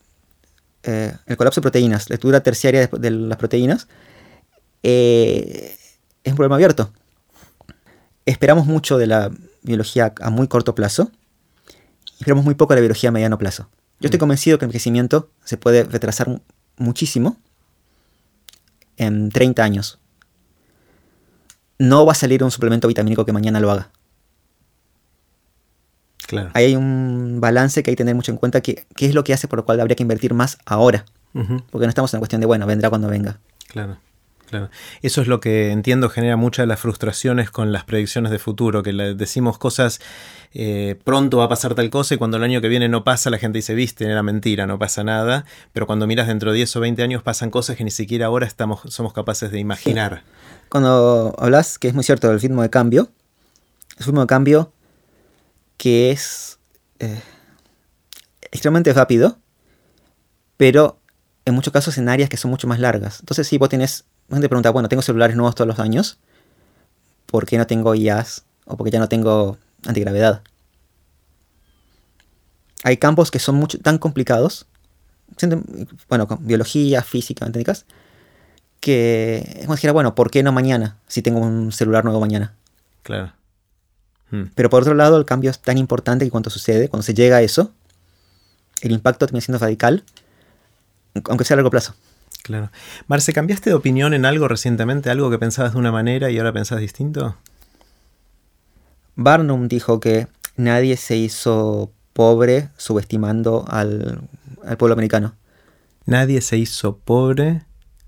eh, 0.83 1.15
el 1.27 1.37
colapso 1.37 1.61
de 1.61 1.63
proteínas, 1.63 2.09
la 2.11 2.15
estructura 2.15 2.43
terciaria 2.43 2.87
de, 2.87 2.99
de 2.99 3.11
las 3.11 3.39
proteínas, 3.39 3.89
eh, 4.83 5.77
es 6.25 6.33
un 6.33 6.37
problema 6.37 6.57
abierto. 6.57 6.93
Esperamos 8.27 8.67
mucho 8.67 8.99
de 8.99 9.07
la 9.07 9.31
biología 9.63 10.13
a 10.21 10.31
muy 10.31 10.49
corto 10.49 10.75
plazo 10.75 11.11
y 12.07 12.15
esperamos 12.21 12.45
muy 12.45 12.55
poco 12.55 12.73
de 12.75 12.79
la 12.79 12.83
biología 12.83 13.09
a 13.09 13.13
mediano 13.13 13.39
plazo. 13.39 13.69
Yo 14.01 14.07
estoy 14.09 14.19
Mm. 14.19 14.21
convencido 14.21 14.59
que 14.59 14.65
el 14.65 14.69
envejecimiento 14.69 15.31
se 15.45 15.57
puede 15.57 15.85
retrasar 15.85 16.29
mu- 16.29 16.41
muchísimo 16.77 17.37
en 18.97 19.31
30 19.31 19.63
años. 19.65 19.99
No 21.79 22.07
va 22.07 22.13
a 22.13 22.15
salir 22.15 22.43
un 22.45 22.51
suplemento 22.51 22.89
vitamínico 22.89 23.25
que 23.25 23.33
mañana 23.33 23.61
lo 23.61 23.71
haga. 23.71 23.91
Claro. 26.27 26.51
Ahí 26.55 26.67
hay 26.67 26.77
un 26.77 27.39
balance 27.41 27.83
que 27.83 27.91
hay 27.91 27.97
que 27.97 27.99
tener 27.99 28.15
mucho 28.15 28.33
en 28.33 28.39
cuenta 28.39 28.61
que, 28.61 28.87
qué 28.97 29.07
es 29.07 29.15
lo 29.15 29.25
que 29.25 29.35
hace 29.35 29.49
por 29.49 29.59
lo 29.59 29.65
cual 29.65 29.81
habría 29.81 29.97
que 29.97 30.03
invertir 30.03 30.35
más 30.35 30.59
ahora. 30.65 31.05
Porque 31.33 31.87
no 31.87 31.89
estamos 31.89 32.15
en 32.15 32.19
la 32.19 32.21
cuestión 32.21 32.41
de, 32.41 32.47
bueno, 32.47 32.65
vendrá 32.65 32.91
cuando 32.91 33.09
venga. 33.09 33.41
Claro, 33.67 33.97
claro. 34.49 34.71
Eso 35.03 35.21
es 35.21 35.27
lo 35.27 35.41
que 35.41 35.73
entiendo 35.73 36.09
genera 36.09 36.37
muchas 36.37 36.63
de 36.63 36.69
las 36.69 36.79
frustraciones 36.79 37.51
con 37.51 37.73
las 37.73 37.83
predicciones 37.83 38.31
de 38.31 38.39
futuro, 38.39 38.85
que 38.85 38.93
le 38.93 39.17
decimos 39.17 39.59
cosas, 39.59 40.01
eh, 40.53 40.97
pronto 41.03 41.39
va 41.39 41.47
a 41.47 41.49
pasar 41.49 41.75
tal 41.75 41.91
cosa 41.91 42.15
y 42.15 42.19
cuando 42.19 42.37
el 42.37 42.45
año 42.45 42.61
que 42.61 42.69
viene 42.69 42.89
no 42.89 43.03
pasa, 43.03 43.31
la 43.31 43.39
gente 43.39 43.59
dice, 43.59 43.75
viste, 43.75 44.05
era 44.05 44.23
mentira, 44.23 44.69
no 44.69 44.79
pasa 44.79 45.03
nada, 45.03 45.45
pero 45.73 45.89
cuando 45.89 46.07
miras 46.07 46.29
dentro 46.29 46.53
de 46.53 46.59
10 46.59 46.77
o 46.77 46.81
20 46.81 47.03
años 47.03 47.23
pasan 47.25 47.51
cosas 47.51 47.77
que 47.77 47.83
ni 47.83 47.91
siquiera 47.91 48.27
ahora 48.27 48.47
estamos, 48.47 48.83
somos 48.87 49.13
capaces 49.13 49.51
de 49.51 49.59
imaginar. 49.59 50.23
Cuando 50.69 51.35
hablas, 51.37 51.81
que 51.81 51.89
es 51.89 51.95
muy 51.95 52.05
cierto, 52.05 52.29
del 52.29 52.41
ritmo 52.41 52.63
de 52.63 52.71
cambio, 52.71 53.11
un 53.99 54.07
ritmo 54.07 54.21
de 54.21 54.27
cambio 54.29 54.73
que 55.77 56.11
es 56.11 56.59
eh, 56.99 57.23
extremadamente 58.51 58.93
rápido, 58.93 59.39
pero 60.57 60.99
en 61.45 61.55
muchos 61.55 61.73
casos 61.73 61.99
en 61.99 62.09
áreas 62.09 62.29
que 62.29 62.37
son 62.37 62.51
mucho 62.51 62.67
más 62.67 62.79
largas. 62.79 63.21
Entonces, 63.21 63.47
si 63.47 63.59
vos 63.59 63.69
tenés, 63.69 64.05
la 64.29 64.37
gente 64.37 64.49
pregunta, 64.49 64.71
bueno, 64.71 64.89
tengo 64.89 65.03
celulares 65.03 65.37
nuevos 65.37 65.55
todos 65.55 65.69
los 65.69 65.79
años, 65.79 66.19
¿por 67.27 67.47
qué 67.47 67.59
no 67.59 67.67
tengo 67.67 67.95
IAS? 67.95 68.45
O 68.65 68.77
porque 68.77 68.91
ya 68.91 68.99
no 68.99 69.09
tengo 69.09 69.59
antigravedad. 69.87 70.43
Hay 72.83 72.97
campos 72.99 73.31
que 73.31 73.39
son 73.39 73.57
mucho, 73.57 73.79
tan 73.79 73.99
complicados, 73.99 74.67
bueno, 76.09 76.29
con 76.29 76.47
biología, 76.47 77.03
física, 77.03 77.47
técnicas, 77.47 77.87
que 78.81 79.57
es 79.57 79.67
como 79.67 79.77
si 79.77 79.89
bueno, 79.89 80.15
¿por 80.15 80.31
qué 80.31 80.43
no 80.43 80.53
mañana? 80.53 80.99
Si 81.09 81.23
tengo 81.23 81.41
un 81.41 81.73
celular 81.73 82.05
nuevo 82.05 82.21
mañana. 82.21 82.55
Claro. 83.03 83.33
Mm, 84.35 84.51
Pero 84.55 84.69
por 84.71 84.83
otro 84.83 84.95
lado, 84.95 85.17
el 85.17 85.25
cambio 85.25 85.51
es 85.51 85.61
tan 85.61 85.79
importante 85.79 86.25
que 86.25 86.31
cuando 86.31 86.51
sucede, 86.51 86.89
cuando 86.89 87.05
se 87.05 87.15
llega 87.15 87.37
a 87.37 87.43
eso, 87.43 87.73
el 88.81 88.91
impacto 88.93 89.27
termina 89.27 89.41
siendo 89.41 89.59
radical, 89.59 90.03
aunque 91.29 91.45
sea 91.45 91.55
a 91.55 91.59
largo 91.59 91.71
plazo. 91.71 91.95
claro. 92.43 92.71
Marce, 93.07 93.33
¿cambiaste 93.33 93.71
de 93.71 93.75
opinión 93.75 94.13
en 94.13 94.25
algo 94.27 94.49
recientemente? 94.49 95.09
¿Algo 95.11 95.31
que 95.31 95.39
pensabas 95.39 95.73
de 95.75 95.79
una 95.79 95.93
manera 95.93 96.31
y 96.31 96.39
ahora 96.39 96.53
pensás 96.53 96.81
distinto? 96.81 97.37
Barnum 99.17 99.69
dijo 99.69 100.01
que 100.01 100.27
nadie 100.57 100.97
se 100.97 101.17
hizo 101.17 101.93
pobre 102.13 102.71
subestimando 102.77 103.65
al, 103.69 104.29
al 104.65 104.77
pueblo 104.77 104.95
americano. 104.95 105.35
Nadie 106.07 106.41
se 106.41 106.57
hizo 106.59 106.99
pobre 106.99 107.63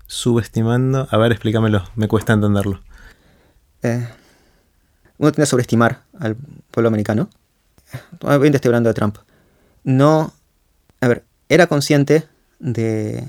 subestimando... 0.05 1.07
A 1.09 1.17
ver, 1.17 1.31
explícamelo, 1.31 1.83
me 1.95 2.07
cuesta 2.07 2.33
entenderlo. 2.33 2.81
Eh, 3.81 4.07
uno 5.17 5.31
tiende 5.31 5.43
a 5.43 5.47
sobreestimar 5.47 6.03
al 6.19 6.35
pueblo 6.71 6.87
americano. 6.87 7.29
Obviamente 8.21 8.57
estoy 8.57 8.69
hablando 8.69 8.89
de 8.89 8.93
Trump. 8.93 9.17
No, 9.83 10.33
a 11.01 11.07
ver, 11.07 11.23
era 11.49 11.67
consciente 11.67 12.27
de, 12.59 13.25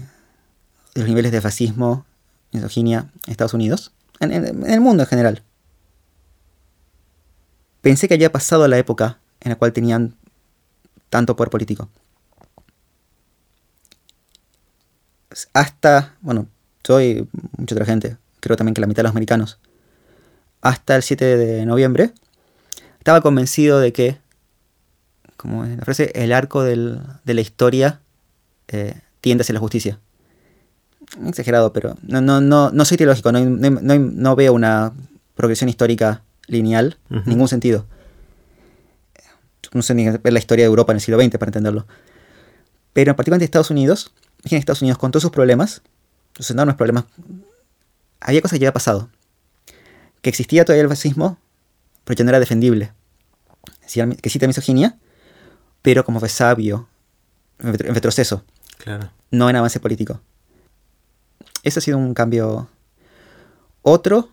los 0.95 1.07
niveles 1.07 1.33
de 1.33 1.41
fascismo, 1.41 2.05
misoginia 2.53 3.11
en 3.27 3.31
Estados 3.31 3.55
Unidos, 3.55 3.93
en, 4.21 4.33
el 4.33 4.81
mundo 4.81 5.03
en 5.03 5.09
general. 5.09 5.43
Pensé 7.81 8.09
que 8.09 8.15
había 8.15 8.33
pasado 8.33 8.67
la 8.67 8.79
época 8.79 9.19
en 9.41 9.51
la 9.51 9.57
cual 9.57 9.73
tenían 9.73 10.17
tanto 11.11 11.37
poder 11.37 11.51
político. 11.51 11.89
Hasta, 15.53 16.17
bueno, 16.21 16.49
yo 16.83 17.01
y 17.01 17.29
mucha 17.57 17.75
otra 17.75 17.87
gente, 17.87 18.17
creo 18.41 18.57
también 18.57 18.75
que 18.75 18.81
la 18.81 18.87
mitad 18.87 18.99
de 19.01 19.05
los 19.05 19.13
americanos, 19.13 19.59
hasta 20.61 20.97
el 20.97 21.03
7 21.03 21.37
de 21.37 21.67
noviembre, 21.67 22.13
estaba 22.99 23.21
convencido 23.21 23.79
de 23.81 23.93
que, 23.93 24.19
como 25.37 25.65
la 25.65 25.85
frase, 25.85 26.11
el 26.15 26.33
arco 26.33 26.63
del- 26.63 27.01
de 27.25 27.35
la 27.35 27.41
historia 27.41 28.01
eh, 28.69 29.01
tiende 29.21 29.43
hacia 29.43 29.53
la 29.55 29.61
justicia. 29.61 29.99
Exagerado, 31.27 31.73
pero 31.73 31.97
no, 32.03 32.21
no, 32.21 32.41
no, 32.41 32.71
no 32.71 32.85
soy 32.85 32.97
teológico, 32.99 33.33
no, 33.33 33.41
no 33.41 33.99
no 33.99 34.37
veo 34.37 34.53
una 34.53 34.93
progresión 35.35 35.71
histórica 35.71 36.23
lineal 36.49 36.99
en 37.11 37.23
ningún 37.27 37.49
sentido. 37.49 37.87
No 39.73 39.83
sé 39.83 39.95
ni 39.95 40.09
ver 40.09 40.33
la 40.33 40.39
historia 40.39 40.65
de 40.65 40.69
Europa 40.69 40.93
en 40.93 40.97
el 40.97 41.01
siglo 41.01 41.21
XX 41.21 41.33
para 41.39 41.49
entenderlo. 41.51 41.87
Pero 42.93 43.15
particularmente 43.15 43.45
Estados 43.45 43.71
Unidos, 43.71 44.13
imagínate 44.41 44.61
Estados 44.61 44.83
Unidos 44.83 44.99
con 44.99 45.11
todos 45.13 45.23
sus 45.23 45.31
problemas, 45.31 45.83
sus 46.35 46.51
enormes 46.51 46.75
problemas, 46.77 47.05
había 48.21 48.41
cosas 48.43 48.57
que 48.59 48.61
ya 48.63 48.69
había 48.69 48.73
pasado. 48.75 49.09
Que 50.23 50.31
existía 50.31 50.65
todavía 50.65 50.83
el 50.83 50.89
fascismo, 50.89 51.39
pero 52.05 52.17
ya 52.19 52.25
no 52.25 52.31
era 52.31 52.41
defendible. 52.41 52.93
Sí, 53.87 54.01
Que 54.01 54.17
existe 54.29 54.47
misoginia, 54.47 54.99
pero 55.83 56.05
como 56.05 56.21
fue 56.21 56.29
sabio, 56.29 56.89
en 57.61 57.73
retroceso, 57.95 58.45
Claro. 58.79 59.11
no 59.31 59.49
en 59.51 59.57
avance 59.57 59.81
político. 59.81 60.21
Ese 61.63 61.79
ha 61.79 61.83
sido 61.83 61.99
un 61.99 62.15
cambio. 62.15 62.69
Otro, 63.83 64.29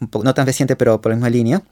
un 0.00 0.08
poco, 0.08 0.24
no 0.24 0.34
tan 0.34 0.46
reciente, 0.46 0.76
pero 0.76 1.00
por 1.00 1.10
la 1.10 1.16
misma 1.16 1.30
línea. 1.30 1.62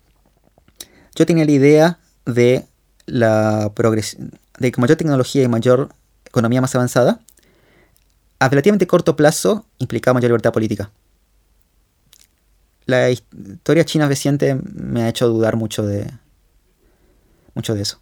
Yo 1.14 1.26
tenía 1.26 1.44
la 1.44 1.50
idea 1.52 1.98
de 2.24 2.66
la 3.06 3.72
progresión, 3.74 4.32
de 4.58 4.72
que 4.72 4.80
mayor 4.80 4.96
tecnología 4.96 5.42
y 5.42 5.48
mayor 5.48 5.88
economía 6.24 6.60
más 6.60 6.74
avanzada, 6.74 7.20
a 8.38 8.48
relativamente 8.48 8.86
corto 8.86 9.16
plazo 9.16 9.66
implicaba 9.78 10.14
mayor 10.14 10.30
libertad 10.30 10.52
política. 10.52 10.90
La 12.86 13.10
historia 13.10 13.84
china 13.84 14.08
reciente 14.08 14.54
me 14.56 15.02
ha 15.02 15.08
hecho 15.08 15.28
dudar 15.28 15.56
mucho 15.56 15.84
de 15.86 16.10
mucho 17.54 17.74
de 17.74 17.82
eso. 17.82 18.00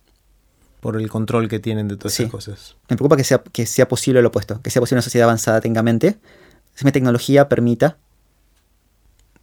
Por 0.80 0.96
el 0.96 1.10
control 1.10 1.48
que 1.48 1.58
tienen 1.58 1.88
de 1.88 1.96
todas 1.96 2.14
Sí. 2.14 2.22
esas 2.22 2.30
cosas. 2.32 2.76
Me 2.88 2.96
preocupa 2.96 3.16
que 3.16 3.24
sea, 3.24 3.42
que 3.42 3.66
sea 3.66 3.86
posible 3.88 4.22
lo 4.22 4.28
opuesto, 4.28 4.60
que 4.62 4.70
sea 4.70 4.80
posible 4.80 4.96
una 4.98 5.02
sociedad 5.02 5.24
avanzada 5.28 5.60
técnicamente, 5.60 6.18
si 6.74 6.84
mi 6.86 6.92
tecnología 6.92 7.48
permita 7.48 7.98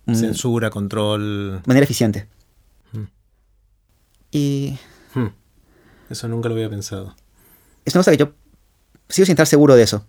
mm, 0.06 0.15
Censura, 0.15 0.70
control. 0.72 1.62
manera 1.65 1.84
eficiente. 1.84 2.27
Mm. 2.94 3.03
Y 4.32 4.79
Hmm. 5.13 5.27
Eso 6.10 6.27
nunca 6.27 6.48
lo 6.50 6.56
había 6.56 6.70
pensado. 6.70 7.15
es 7.86 7.94
una 7.94 8.00
cosa 8.01 8.12
que 8.12 8.17
yo 8.17 8.34
sigo 9.10 9.25
sin 9.25 9.34
estar 9.34 9.48
seguro 9.48 9.75
de 9.75 9.84
eso. 9.84 10.06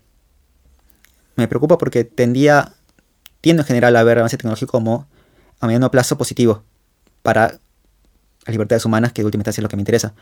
Me 1.37 1.47
preocupa 1.49 1.77
porque 1.79 2.05
tendía, 2.05 2.73
tiendo 3.41 3.63
en 3.63 3.67
general 3.67 3.95
a 3.97 4.03
ver 4.03 4.19
avance 4.19 4.37
tecnológico 4.37 4.73
como 4.73 5.07
a 5.61 5.67
mediano 5.67 5.91
plazo 5.91 6.17
positivo 6.19 6.63
para 7.23 7.49
las 8.47 8.53
libertades 8.53 8.85
humanas, 8.85 9.13
que 9.13 9.23
de 9.23 9.27
última 9.27 9.41
instancia 9.43 9.61
es 9.61 9.63
lo 9.63 9.69
que 9.69 9.77
me 9.77 9.83
interesa. 9.83 10.15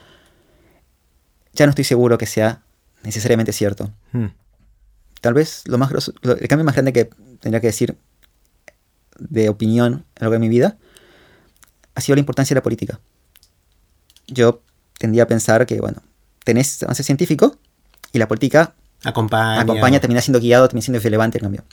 Ya 1.53 1.67
no 1.67 1.71
estoy 1.71 1.85
seguro 1.85 2.19
que 2.19 2.27
sea 2.27 2.63
necesariamente 3.03 3.53
cierto. 3.53 3.93
Hmm. 4.13 4.27
Tal 5.21 5.35
vez 5.35 5.63
lo 5.67 5.79
más 5.79 5.91
grosso- 5.91 6.13
el 6.23 6.49
cambio 6.49 6.65
más 6.65 6.75
grande 6.75 6.93
que 6.93 7.07
tendría 7.41 7.61
que 7.61 7.69
decir 7.69 7.97
de 9.19 9.49
opinión 9.49 10.05
a 10.17 10.21
lo 10.21 10.31
largo 10.31 10.33
de 10.35 10.39
mi 10.41 10.49
vida 10.49 10.77
ha 11.95 12.01
sido 12.01 12.17
la 12.17 12.21
importancia 12.21 12.55
de 12.55 12.59
la 12.59 12.63
política. 12.63 13.01
Yo 14.27 14.63
tendía 14.99 15.23
a 15.23 15.27
pensar 15.27 15.65
que, 15.67 15.81
bueno, 15.81 16.03
tenés 16.45 16.83
avance 16.83 17.03
científico 17.03 17.57
y 18.13 18.19
la 18.19 18.29
política 18.29 18.75
Acompaña. 19.05 19.61
acompaña, 19.61 20.01
termina 20.01 20.21
siendo 20.21 20.41
guiado, 20.41 20.69
termina 20.69 20.85
siendo 20.85 20.99
irrelevante 20.99 21.39
en 21.39 21.43
cambio. 21.43 21.65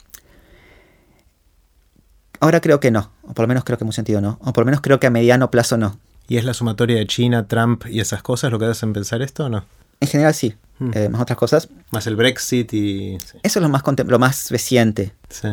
Ahora 2.40 2.60
creo 2.60 2.80
que 2.80 2.90
no, 2.90 3.10
o 3.22 3.32
por 3.34 3.44
lo 3.44 3.48
menos 3.48 3.64
creo 3.64 3.78
que 3.78 3.84
en 3.84 3.88
un 3.88 3.92
sentido 3.92 4.20
no, 4.20 4.38
o 4.42 4.52
por 4.52 4.62
lo 4.62 4.66
menos 4.66 4.80
creo 4.80 5.00
que 5.00 5.06
a 5.06 5.10
mediano 5.10 5.50
plazo 5.50 5.76
no. 5.76 5.98
¿Y 6.28 6.36
es 6.38 6.44
la 6.44 6.54
sumatoria 6.54 6.96
de 6.96 7.06
China, 7.06 7.46
Trump 7.46 7.84
y 7.86 8.00
esas 8.00 8.22
cosas 8.22 8.50
lo 8.50 8.58
que 8.58 8.66
hacen 8.66 8.92
pensar 8.92 9.22
esto 9.22 9.46
o 9.46 9.48
no? 9.48 9.64
En 10.00 10.08
general 10.08 10.34
sí, 10.34 10.54
Hmm. 10.78 10.90
Eh, 10.94 11.08
más 11.08 11.20
otras 11.20 11.38
cosas. 11.38 11.68
Más 11.90 12.06
el 12.06 12.16
Brexit 12.16 12.72
y... 12.72 13.18
Sí. 13.20 13.38
Eso 13.42 13.58
es 13.58 13.62
lo 13.62 13.68
más, 13.68 13.82
lo 14.06 14.18
más 14.18 14.50
reciente. 14.50 15.12
sí. 15.28 15.48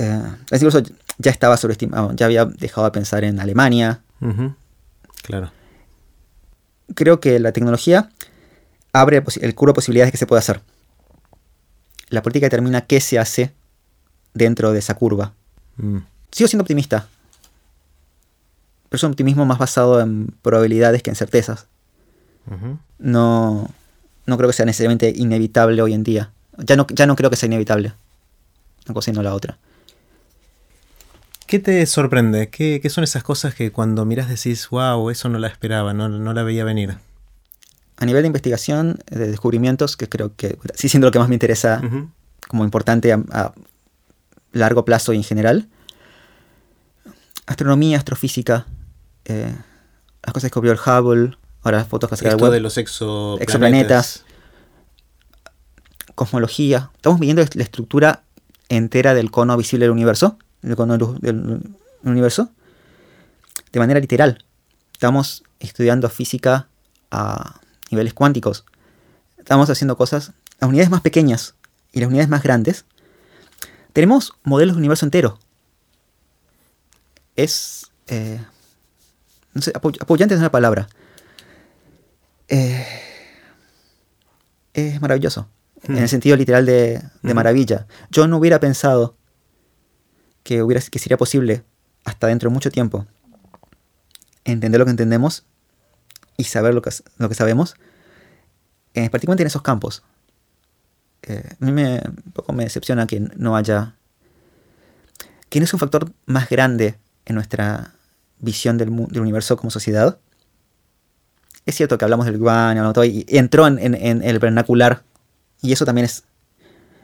Eh, 0.00 0.22
es 0.52 0.62
incluso 0.62 0.80
ya 1.18 1.32
estaba 1.32 1.56
sobreestimado, 1.56 2.12
ya 2.12 2.26
había 2.26 2.44
dejado 2.44 2.84
de 2.84 2.92
pensar 2.92 3.24
en 3.24 3.40
Alemania. 3.40 4.00
Claro. 5.24 5.50
Creo 6.94 7.18
que 7.18 7.40
la 7.40 7.50
tecnología 7.50 8.08
abre 8.92 9.24
el 9.40 9.54
curvo 9.56 9.72
de 9.72 9.74
posibilidades 9.74 10.12
que 10.12 10.16
se 10.16 10.26
puede 10.26 10.38
hacer. 10.38 10.60
La 12.10 12.22
política 12.22 12.46
determina 12.46 12.82
qué 12.82 13.00
se 13.00 13.18
hace 13.18 13.52
dentro 14.34 14.70
de 14.70 14.78
esa 14.78 14.94
curva. 14.94 15.34
Mm. 15.78 15.98
Sigo 16.30 16.48
siendo 16.48 16.62
optimista. 16.62 17.08
Pero 18.88 18.96
es 18.96 19.02
un 19.02 19.10
optimismo 19.10 19.44
más 19.46 19.58
basado 19.58 20.00
en 20.00 20.28
probabilidades 20.42 21.02
que 21.02 21.10
en 21.10 21.16
certezas. 21.16 21.66
No, 22.98 23.68
no 24.26 24.36
creo 24.38 24.48
que 24.48 24.54
sea 24.54 24.64
necesariamente 24.64 25.12
inevitable 25.14 25.82
hoy 25.82 25.92
en 25.92 26.04
día. 26.04 26.30
Ya 26.56 26.76
no, 26.76 26.86
ya 26.88 27.06
no 27.06 27.14
creo 27.14 27.28
que 27.28 27.36
sea 27.36 27.46
inevitable. 27.46 27.92
Una 28.86 28.94
cosa 28.94 29.10
y 29.10 29.14
no 29.14 29.22
la 29.22 29.34
otra. 29.34 29.58
¿Qué 31.46 31.58
te 31.58 31.84
sorprende? 31.86 32.48
¿Qué, 32.48 32.80
qué 32.82 32.90
son 32.90 33.04
esas 33.04 33.22
cosas 33.22 33.54
que 33.54 33.72
cuando 33.72 34.04
miras 34.04 34.28
decís, 34.28 34.68
wow, 34.70 35.08
eso 35.10 35.28
no 35.28 35.38
la 35.38 35.48
esperaba, 35.48 35.94
no, 35.94 36.08
no 36.08 36.32
la 36.32 36.42
veía 36.42 36.64
venir? 36.64 36.96
A 37.96 38.06
nivel 38.06 38.22
de 38.22 38.26
investigación, 38.26 38.98
de 39.10 39.28
descubrimientos, 39.28 39.96
que 39.96 40.08
creo 40.08 40.34
que 40.36 40.58
sí 40.74 40.88
siendo 40.88 41.06
lo 41.06 41.10
que 41.10 41.18
más 41.18 41.28
me 41.28 41.34
interesa 41.34 41.82
como 42.48 42.64
importante 42.64 43.12
a, 43.12 43.22
a 43.30 43.52
largo 44.52 44.84
plazo 44.84 45.12
y 45.12 45.16
en 45.16 45.24
general. 45.24 45.68
Astronomía, 47.46 47.96
astrofísica, 47.98 48.66
eh, 49.24 49.54
las 50.22 50.32
cosas 50.32 50.42
que 50.42 50.46
descubrió 50.46 50.72
el 50.72 50.78
Hubble, 50.78 51.36
ahora 51.62 51.78
las 51.78 51.88
fotos 51.88 52.10
que 52.10 52.16
saca 52.16 52.28
el 52.28 52.34
Esto 52.34 52.44
web, 52.44 52.52
de 52.52 52.60
los 52.60 52.76
exoplanetas. 52.76 53.42
Exoplanetas. 53.42 54.24
cosmología. 56.14 56.90
Estamos 56.96 57.20
viendo 57.20 57.42
la 57.54 57.62
estructura 57.62 58.22
entera 58.68 59.14
del 59.14 59.30
cono 59.30 59.56
visible 59.56 59.84
del 59.84 59.92
universo, 59.92 60.38
del 60.62 60.76
cono 60.76 60.96
luz- 60.98 61.20
del 61.20 61.62
universo, 62.02 62.50
de 63.72 63.78
manera 63.78 64.00
literal. 64.00 64.44
Estamos 64.92 65.44
estudiando 65.60 66.08
física 66.08 66.68
a 67.10 67.60
niveles 67.90 68.14
cuánticos. 68.14 68.64
Estamos 69.38 69.70
haciendo 69.70 69.96
cosas 69.96 70.32
a 70.60 70.66
unidades 70.66 70.90
más 70.90 71.00
pequeñas 71.02 71.54
y 71.92 72.00
las 72.00 72.08
unidades 72.08 72.28
más 72.28 72.42
grandes. 72.42 72.84
Tenemos 73.98 74.34
modelos 74.44 74.74
del 74.76 74.78
universo 74.82 75.06
entero. 75.06 75.40
Es... 77.34 77.90
eh, 78.06 78.40
no 79.54 79.60
sé, 79.60 79.72
apoy- 79.72 80.00
apoyante 80.00 80.36
es 80.36 80.38
una 80.38 80.52
palabra. 80.52 80.88
Eh, 82.46 82.86
es 84.72 85.00
maravilloso. 85.00 85.48
Hmm. 85.88 85.96
En 85.96 86.02
el 86.04 86.08
sentido 86.08 86.36
literal 86.36 86.64
de, 86.64 86.98
de 87.00 87.00
Ujú. 87.24 87.34
maravilla. 87.34 87.88
Yo 88.08 88.28
no 88.28 88.36
hubiera 88.36 88.60
pensado 88.60 89.16
que, 90.44 90.62
hubiera, 90.62 90.80
que 90.80 91.00
sería 91.00 91.16
posible 91.16 91.64
hasta 92.04 92.28
dentro 92.28 92.50
de 92.50 92.54
mucho 92.54 92.70
tiempo 92.70 93.04
entender 94.44 94.78
lo 94.78 94.84
que 94.84 94.92
entendemos 94.92 95.44
y 96.36 96.44
saber 96.44 96.72
lo 96.72 96.82
que, 96.82 96.90
lo 97.16 97.28
que 97.28 97.34
sabemos, 97.34 97.74
eh, 98.94 99.10
particularmente 99.10 99.42
en 99.42 99.48
esos 99.48 99.62
campos. 99.62 100.04
Eh, 101.28 101.42
a 101.60 101.64
mí 101.64 101.72
me, 101.72 102.00
un 102.06 102.32
poco 102.32 102.52
me 102.52 102.64
decepciona 102.64 103.06
que 103.06 103.20
no 103.20 103.56
haya... 103.56 103.94
que 105.48 105.60
no 105.60 105.64
es 105.64 105.72
un 105.74 105.80
factor 105.80 106.10
más 106.26 106.48
grande 106.48 106.96
en 107.26 107.34
nuestra 107.34 107.92
visión 108.40 108.78
del, 108.78 108.88
del 109.08 109.20
universo 109.20 109.56
como 109.56 109.70
sociedad. 109.70 110.18
Es 111.66 111.74
cierto 111.74 111.98
que 111.98 112.04
hablamos 112.04 112.24
del 112.26 112.38
guano, 112.38 112.80
hablamos 112.80 112.94
todo, 112.94 113.04
y 113.04 113.26
entró 113.28 113.66
en, 113.66 113.78
en- 113.78 113.94
en 113.94 114.22
el 114.22 114.38
vernacular. 114.38 115.02
Y 115.60 115.72
eso 115.72 115.84
también 115.84 116.06
es... 116.06 116.24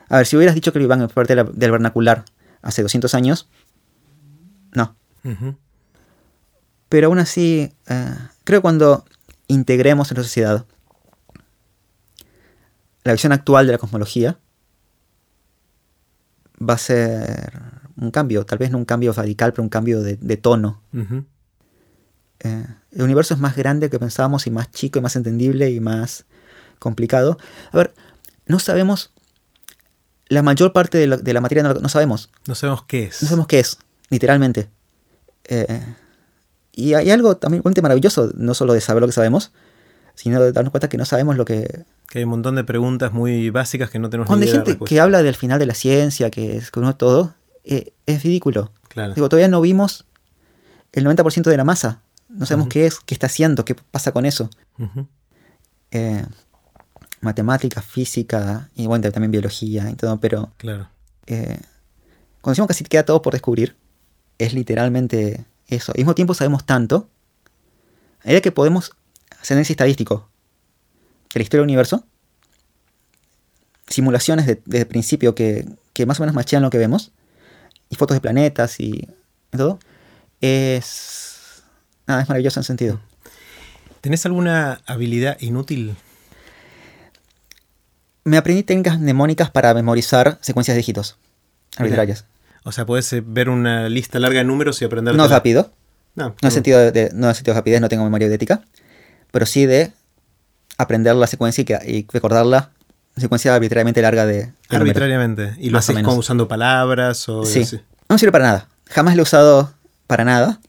A 0.09 0.19
ver, 0.19 0.27
si 0.27 0.37
hubieras 0.37 0.55
dicho 0.55 0.73
que 0.73 0.79
el 0.79 0.87
Bang 0.87 1.03
es 1.03 1.13
parte 1.13 1.35
de 1.35 1.43
la- 1.43 1.51
del 1.51 1.71
vernacular 1.71 2.25
hace 2.63 2.83
200 2.83 3.15
años, 3.15 3.49
no. 4.73 4.97
Pero 6.89 7.09
aún 7.09 7.19
así, 7.19 7.73
eh, 7.89 8.15
creo 8.45 8.61
que 8.61 8.63
cuando 8.63 9.05
integremos 9.49 10.11
en 10.11 10.17
la 10.19 10.23
sociedad 10.23 10.65
la 13.05 13.13
visión 13.13 13.33
actual 13.33 13.67
de 13.67 13.73
la 13.73 13.79
cosmología, 13.79 14.39
va 16.61 16.75
a 16.75 16.79
ser 16.79 17.53
un 17.97 18.11
cambio, 18.11 18.45
tal 18.45 18.59
vez 18.59 18.71
no 18.71 18.79
un 18.79 18.85
cambio 18.85 19.13
radical, 19.13 19.53
pero 19.53 19.63
un 19.63 19.69
cambio 19.69 20.03
de, 20.03 20.17
de 20.17 20.37
tono. 20.37 20.83
Eh, 22.41 22.67
el 22.93 23.03
universo 23.03 23.35
es 23.35 23.41
más 23.41 23.57
grande 23.57 23.91
que 23.91 23.99
pensábamos 23.99 24.47
y 24.47 24.51
más 24.51 24.71
chico 24.71 24.99
y 24.99 25.03
más 25.03 25.17
entendible 25.17 25.71
y 25.71 25.81
más 25.81 26.25
complicado. 26.79 27.39
A 27.73 27.77
ver, 27.77 27.95
no 28.47 28.59
sabemos, 28.59 29.13
la 30.29 30.43
mayor 30.43 30.73
parte 30.73 30.99
de 30.99 31.07
la, 31.07 31.17
de 31.17 31.33
la 31.33 31.41
materia 31.41 31.63
no, 31.63 31.89
sabemos. 31.89 32.31
No 32.47 32.55
sabemos 32.55 32.85
qué 32.85 33.05
es. 33.05 33.23
No 33.23 33.29
sabemos 33.29 33.47
qué 33.47 33.61
es, 33.61 33.79
literalmente. 34.09 34.69
Eh, 35.45 35.95
y 36.73 36.95
hay 36.95 37.11
algo 37.11 37.37
también 37.37 37.63
maravilloso, 37.83 38.33
no 38.37 38.55
solo 38.55 38.73
de 38.73 38.81
saber 38.81 39.01
lo 39.01 39.07
que 39.07 39.13
sabemos, 39.13 39.53
sino 40.15 40.41
de 40.41 40.53
darnos 40.53 40.71
cuenta 40.71 40.89
que 40.89 40.99
no 40.99 41.05
sabemos 41.05 41.37
lo 41.37 41.45
que... 41.45 41.85
Que 42.09 42.19
hay 42.19 42.25
un 42.25 42.31
montón 42.31 42.55
de 42.55 42.65
preguntas 42.65 43.13
muy 43.13 43.51
básicas 43.51 43.91
que 43.91 43.99
no 43.99 44.09
tenemos 44.11 44.27
Cuando 44.29 44.45
ni 44.45 44.51
hay 44.51 44.57
idea 44.57 44.65
gente 44.67 44.85
que 44.85 45.01
habla 45.01 45.23
del 45.23 45.35
final 45.35 45.59
de 45.59 45.67
la 45.67 45.75
ciencia, 45.75 46.31
que 46.31 46.57
es 46.57 46.71
que 46.71 46.79
uno 46.81 46.95
todo, 46.97 47.35
eh, 47.65 47.93
es 48.07 48.23
ridículo. 48.23 48.71
Claro. 48.89 49.15
Digo, 49.15 49.29
todavía 49.29 49.49
no 49.49 49.61
vimos 49.61 50.05
el 50.93 51.05
90% 51.05 51.43
de 51.51 51.57
la 51.57 51.65
masa. 51.65 52.01
No 52.29 52.47
sabemos 52.47 52.69
qué 52.69 52.87
es, 52.87 53.01
qué 53.01 53.15
está 53.15 53.27
haciendo, 53.27 53.65
qué 53.65 53.75
pasa 53.75 54.13
con 54.13 54.27
eso. 54.27 54.49
Eh, 55.91 56.25
matemática, 57.21 57.81
física, 57.83 58.69
y 58.75 58.87
bueno, 58.87 59.11
también 59.11 59.31
biología 59.31 59.91
y 59.91 59.95
todo, 59.95 60.19
pero 60.21 60.53
Claro. 60.59 60.89
eh, 61.27 61.59
cuando 62.41 62.53
decimos 62.53 62.69
que 62.69 62.73
así 62.73 62.85
queda 62.85 63.05
todo 63.05 63.23
por 63.23 63.33
descubrir, 63.33 63.77
es 64.39 64.53
literalmente 64.53 65.45
eso. 65.69 65.93
Al 65.93 65.99
mismo 65.99 66.15
tiempo 66.15 66.35
sabemos 66.35 66.65
tanto, 66.67 67.09
a 68.23 68.27
medida 68.27 68.41
que 68.43 68.53
podemos 68.53 68.93
análisis 69.53 69.73
estadístico 69.73 70.29
de 71.33 71.41
la 71.41 71.43
historia 71.43 71.61
del 71.61 71.69
universo, 71.69 72.05
simulaciones 73.89 74.47
de- 74.47 74.61
desde 74.65 74.83
el 74.83 74.89
principio 74.89 75.35
que, 75.35 75.67
que 75.93 76.07
más 76.07 76.19
o 76.19 76.23
menos 76.23 76.35
machean 76.35 76.63
lo 76.63 76.71
que 76.71 76.79
vemos, 76.79 77.13
y 77.91 77.97
fotos 77.97 78.17
de 78.17 78.21
planetas 78.21 78.81
y, 78.81 79.09
y 79.53 79.57
todo, 79.57 79.79
es... 80.41 81.63
Nada, 82.07 82.23
es 82.23 82.29
maravilloso 82.29 82.61
en 82.61 82.65
sentido. 82.65 83.01
¿Tenés 84.01 84.27
alguna 84.27 84.83
habilidad 84.87 85.39
inútil? 85.41 85.97
Me 88.25 88.37
aprendí 88.37 88.63
técnicas 88.63 88.99
mnemónicas 88.99 89.51
para 89.51 89.73
memorizar 89.75 90.39
secuencias 90.41 90.75
de 90.75 90.79
dígitos 90.79 91.17
arbitrarias. 91.77 92.25
O 92.65 92.73
sea, 92.73 92.87
podés 92.87 93.13
eh, 93.13 93.23
ver 93.25 93.49
una 93.51 93.89
lista 93.89 94.19
larga 94.19 94.39
de 94.39 94.45
números 94.45 94.81
y 94.81 94.85
aprender. 94.87 95.15
No 95.15 95.29
rápido, 95.29 95.73
No, 96.15 96.29
No 96.29 96.49
en 96.49 96.51
sentido 96.51 96.79
de, 96.79 96.93
de- 96.93 97.11
no 97.15 97.29
en 97.29 97.35
sentido 97.35 97.55
de 97.55 97.61
rapidez, 97.61 97.81
no 97.81 97.89
tengo 97.89 98.05
memoria 98.05 98.27
idética, 98.29 98.63
pero 99.35 99.47
sí 99.47 99.67
de 99.67 99.93
aprender 100.79 101.17
la 101.17 101.27
secuencia 101.27 101.63
y, 101.63 101.65
que- 101.65 101.79
y 101.85 102.07
recordarla, 102.13 102.71
secuencia 103.17 103.53
arbitrariamente 103.55 104.01
larga 104.01 104.27
de. 104.27 104.53
Arbitrariamente. 104.69 105.55
¿Y 105.59 105.71
lo 105.71 105.79
haces 105.79 105.97
como 106.03 106.19
usando 106.19 106.47
palabras 106.49 107.29
o 107.29 107.45
Sí. 107.45 107.63
así? 107.63 107.81
No 108.09 108.17
sirve 108.17 108.31
para 108.33 108.45
nada. 108.45 108.69
Jamás 108.87 109.17
lo 109.17 109.23
he 109.23 109.25
usado 109.25 109.75
para 110.07 110.25
nada. 110.25 110.61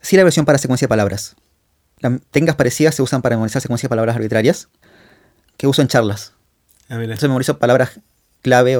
Sí 0.00 0.16
la 0.16 0.24
versión 0.24 0.46
para 0.46 0.56
secuencia 0.58 0.86
de 0.86 0.88
palabras. 0.88 1.36
Las 2.00 2.14
técnicas 2.30 2.56
parecidas 2.56 2.94
se 2.94 3.02
usan 3.02 3.20
para 3.22 3.36
memorizar 3.36 3.60
secuencias 3.60 3.84
de 3.84 3.90
palabras 3.90 4.16
arbitrarias 4.16 4.68
que 5.58 5.66
uso 5.66 5.82
en 5.82 5.88
charlas. 5.88 6.32
Ah. 6.88 6.94
Entonces 7.00 7.24
memorizo 7.28 7.58
palabras 7.58 8.00
clave 8.42 8.78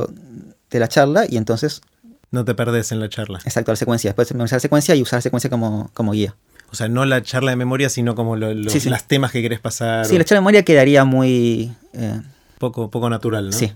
de 0.70 0.78
la 0.80 0.88
charla 0.88 1.24
y 1.28 1.36
entonces, 1.36 1.80
No 2.30 2.44
te 2.44 2.54
perdés 2.54 2.92
en 2.92 3.00
la 3.00 3.08
charla. 3.08 3.40
exacto, 3.44 3.72
la 3.72 3.76
secuencia. 3.76 4.10
Después 4.10 4.32
memorizar 4.32 4.56
la 4.56 4.60
secuencia 4.60 4.94
y 4.94 5.02
usar 5.02 5.18
la 5.18 5.22
secuencia 5.22 5.50
como, 5.50 5.90
como 5.94 6.12
guía. 6.12 6.34
O 6.70 6.74
sea, 6.76 6.88
no 6.88 7.04
la 7.04 7.22
charla 7.22 7.50
de 7.50 7.56
memoria, 7.56 7.88
sino 7.88 8.14
como 8.14 8.36
lo- 8.36 8.52
los 8.52 8.72
Sí, 8.72 8.80
sí. 8.80 8.90
las 8.90 9.06
temas 9.06 9.30
que 9.32 9.40
querés 9.42 9.60
pasar. 9.60 10.04
Sí, 10.04 10.18
la 10.18 10.24
charla 10.24 10.38
de 10.38 10.42
memoria 10.42 10.62
quedaría 10.64 11.04
muy... 11.04 11.72
eh, 11.92 12.20
Poco, 12.58 12.90
poco 12.90 13.08
natural, 13.10 13.46
¿no? 13.46 13.52
Sí. 13.52 13.72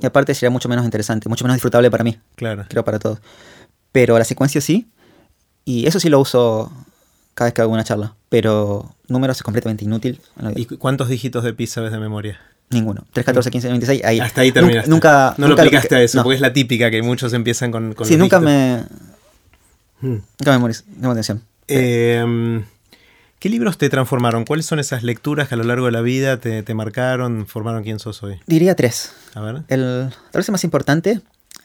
Y 0.00 0.06
aparte 0.06 0.34
sería 0.34 0.50
mucho 0.50 0.68
menos 0.68 0.84
interesante, 0.84 1.28
mucho 1.28 1.44
menos 1.44 1.56
disfrutable 1.56 1.90
para 1.90 2.02
mí, 2.04 2.18
Claro. 2.36 2.64
creo 2.68 2.84
para 2.84 2.98
todos. 2.98 3.20
Pero 3.92 4.18
la 4.18 4.24
secuencia 4.24 4.60
sí, 4.60 4.88
y 5.64 5.86
eso 5.86 6.00
sí 6.00 6.08
lo 6.08 6.18
uso 6.20 6.70
cada 7.34 7.46
vez 7.48 7.54
que 7.54 7.62
hago 7.62 7.72
una 7.72 7.84
charla. 7.84 8.14
Pero 8.28 8.94
números 9.08 9.36
es 9.36 9.42
completamente 9.44 9.84
inútil. 9.84 10.20
¿Y 10.56 10.66
cu- 10.66 10.78
cuántos 10.78 11.08
dígitos 11.08 11.44
de 11.44 11.54
pi 11.54 11.66
sabes 11.68 11.92
de 11.92 11.98
memoria? 11.98 12.40
Ninguno. 12.70 13.04
3, 13.12 13.24
14, 13.24 13.50
15, 13.50 13.68
26, 13.68 14.04
ahí. 14.04 14.18
Hasta 14.20 14.40
ahí 14.40 14.50
terminaste. 14.50 14.90
Nunca. 14.90 15.34
no 15.38 15.46
lo 15.46 15.54
aplicaste 15.54 15.94
a 15.94 16.02
eso, 16.02 16.18
no. 16.18 16.24
porque 16.24 16.34
es 16.36 16.40
la 16.40 16.52
típica 16.52 16.90
que 16.90 17.02
muchos 17.02 17.32
empiezan 17.32 17.70
con, 17.70 17.94
con 17.94 18.06
Sí, 18.06 18.14
los 18.14 18.20
nunca 18.20 18.40
dígitos. 18.40 18.90
me. 20.02 20.08
Hmm. 20.08 20.20
Nunca 20.40 20.50
me 20.52 20.58
memoriz- 20.58 20.84
me 21.00 21.08
atención. 21.08 21.42
Eh, 21.68 22.64
¿Qué 23.38 23.48
libros 23.50 23.76
te 23.76 23.90
transformaron? 23.90 24.44
¿Cuáles 24.44 24.64
son 24.66 24.78
esas 24.78 25.02
lecturas 25.02 25.48
que 25.48 25.54
a 25.54 25.58
lo 25.58 25.64
largo 25.64 25.86
de 25.86 25.92
la 25.92 26.00
vida 26.00 26.38
te, 26.40 26.62
te 26.62 26.72
marcaron, 26.74 27.46
formaron 27.46 27.82
quién 27.82 27.98
sos 27.98 28.22
hoy? 28.22 28.40
Diría 28.46 28.74
tres. 28.74 29.12
A 29.34 29.40
ver. 29.42 29.62
El, 29.68 30.08
tal 30.30 30.40
vez 30.40 30.48
el 30.48 30.52
más 30.52 30.64
importante 30.64 31.20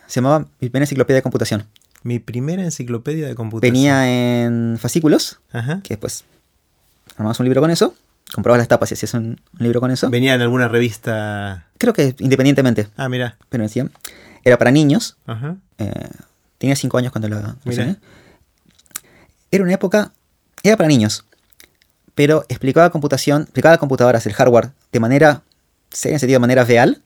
se 0.08 0.16
llamaba 0.22 0.40
Mi 0.60 0.68
primera 0.70 0.84
enciclopedia 0.84 1.16
de 1.18 1.22
computación. 1.22 1.66
Mi 2.04 2.20
primera 2.20 2.64
enciclopedia 2.64 3.28
de 3.28 3.36
computación. 3.36 3.72
Venía 3.74 4.44
en 4.44 4.78
fascículos, 4.80 5.40
Ajá. 5.54 5.80
que 5.84 5.90
después 5.94 6.26
armabas 7.16 7.40
un 7.40 7.46
libro 7.46 7.62
con 7.62 7.72
eso, 7.72 7.94
comprabas 8.34 8.60
las 8.60 8.68
tapas 8.68 8.92
y 8.92 8.96
hacías 8.96 9.14
un, 9.14 9.22
un 9.24 9.60
libro 9.60 9.80
con 9.82 9.92
eso. 9.92 10.10
Venía 10.10 10.34
en 10.34 10.42
alguna 10.42 10.68
revista. 10.68 11.68
Creo 11.78 11.94
que 11.94 12.16
independientemente, 12.20 12.88
Ah, 12.98 13.08
mira. 13.10 13.38
pero 13.50 13.64
decían. 13.64 13.92
Era 14.44 14.58
para 14.58 14.72
niños. 14.72 15.18
Ajá. 15.28 15.56
eh, 15.78 15.92
tenía 16.58 16.76
cinco 16.76 16.98
años 16.98 17.12
cuando 17.14 17.28
la 17.30 17.56
Mira. 17.66 17.98
Era 19.52 19.64
una 19.64 19.74
época. 19.74 20.12
Era 20.64 20.78
para 20.78 20.88
niños. 20.88 21.26
Pero 22.16 22.46
explicaba 22.50 22.90
computación, 22.90 23.44
explicaba 23.44 23.78
computadoras, 23.78 24.26
el 24.26 24.34
hardware, 24.34 24.72
de 24.92 25.00
manera. 25.00 25.44
seria, 25.92 26.16
en 26.16 26.20
sentido 26.20 26.36
de 26.38 26.42
manera 26.42 26.64
real. 26.66 27.02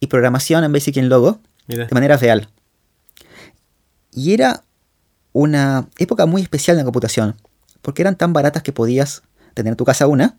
Y 0.00 0.06
programación 0.06 0.64
en 0.64 0.72
Basic 0.72 0.96
y 0.96 1.00
en 1.00 1.08
Logo 1.08 1.40
Mira. 1.66 1.86
de 1.86 1.94
manera 1.94 2.16
real. 2.16 2.48
Y 4.12 4.32
era 4.32 4.62
una 5.32 5.88
época 5.98 6.26
muy 6.26 6.42
especial 6.42 6.76
en 6.76 6.78
la 6.78 6.84
computación, 6.84 7.36
porque 7.82 8.02
eran 8.02 8.16
tan 8.16 8.32
baratas 8.32 8.62
que 8.62 8.72
podías 8.72 9.22
tener 9.54 9.72
en 9.72 9.76
tu 9.76 9.84
casa 9.84 10.06
una, 10.06 10.36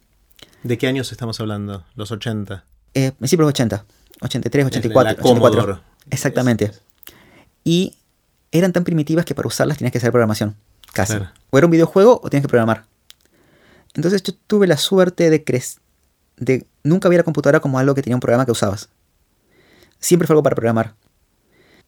¿De 0.63 0.79
qué 0.79 0.87
años 0.87 1.11
estamos 1.11 1.39
hablando? 1.39 1.83
Los 1.95 2.11
80. 2.11 2.63
eh, 2.95 3.11
principios 3.11 3.45
de 3.45 3.63
los 3.63 3.71
80, 3.75 3.85
83, 4.21 4.63
La 4.63 4.67
84, 4.69 5.21
Commodore. 5.21 5.59
84. 5.61 5.83
Exactamente. 6.09 6.71
Y 7.63 7.93
eran 8.51 8.73
tan 8.73 8.83
primitivas 8.83 9.25
que 9.25 9.35
para 9.35 9.47
usarlas 9.47 9.77
tenías 9.77 9.91
que 9.91 9.99
hacer 9.99 10.11
programación, 10.11 10.55
casi. 10.95 11.13
Claro. 11.17 11.31
O 11.51 11.57
era 11.57 11.67
un 11.67 11.71
videojuego 11.71 12.19
o 12.23 12.29
tenías 12.29 12.43
que 12.43 12.49
programar. 12.49 12.85
Entonces 13.93 14.23
yo 14.23 14.33
tuve 14.47 14.65
la 14.67 14.77
suerte 14.77 15.29
de 15.29 15.43
crecer, 15.43 15.81
de 16.37 16.65
nunca 16.83 17.07
ver 17.09 17.19
la 17.19 17.23
computadora 17.23 17.59
como 17.59 17.77
algo 17.79 17.93
que 17.93 18.01
tenía 18.01 18.15
un 18.15 18.21
programa 18.21 18.45
que 18.45 18.51
usabas. 18.51 18.89
Siempre 19.99 20.27
fue 20.27 20.33
algo 20.33 20.43
para 20.43 20.55
programar. 20.55 20.95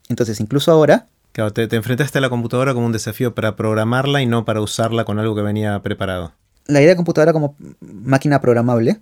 Entonces, 0.09 0.39
incluso 0.39 0.71
ahora, 0.71 1.07
Claro, 1.33 1.51
te, 1.51 1.67
te 1.67 1.75
enfrentaste 1.75 2.17
a 2.17 2.21
la 2.21 2.29
computadora 2.29 2.73
como 2.73 2.85
un 2.85 2.91
desafío 2.93 3.35
para 3.35 3.55
programarla 3.55 4.21
y 4.21 4.25
no 4.25 4.45
para 4.45 4.61
usarla 4.61 5.03
con 5.05 5.19
algo 5.19 5.35
que 5.35 5.41
venía 5.41 5.79
preparado. 5.83 6.33
la 6.65 6.79
idea 6.79 6.91
de 6.91 6.95
computadora 6.95 7.33
como 7.33 7.55
máquina 7.81 8.41
programable 8.41 8.99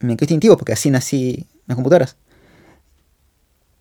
me 0.00 0.16
quedó 0.16 0.24
instintivo 0.24 0.56
porque 0.56 0.72
así 0.72 0.90
nací 0.90 1.46
en 1.54 1.64
las 1.66 1.76
computadoras. 1.76 2.16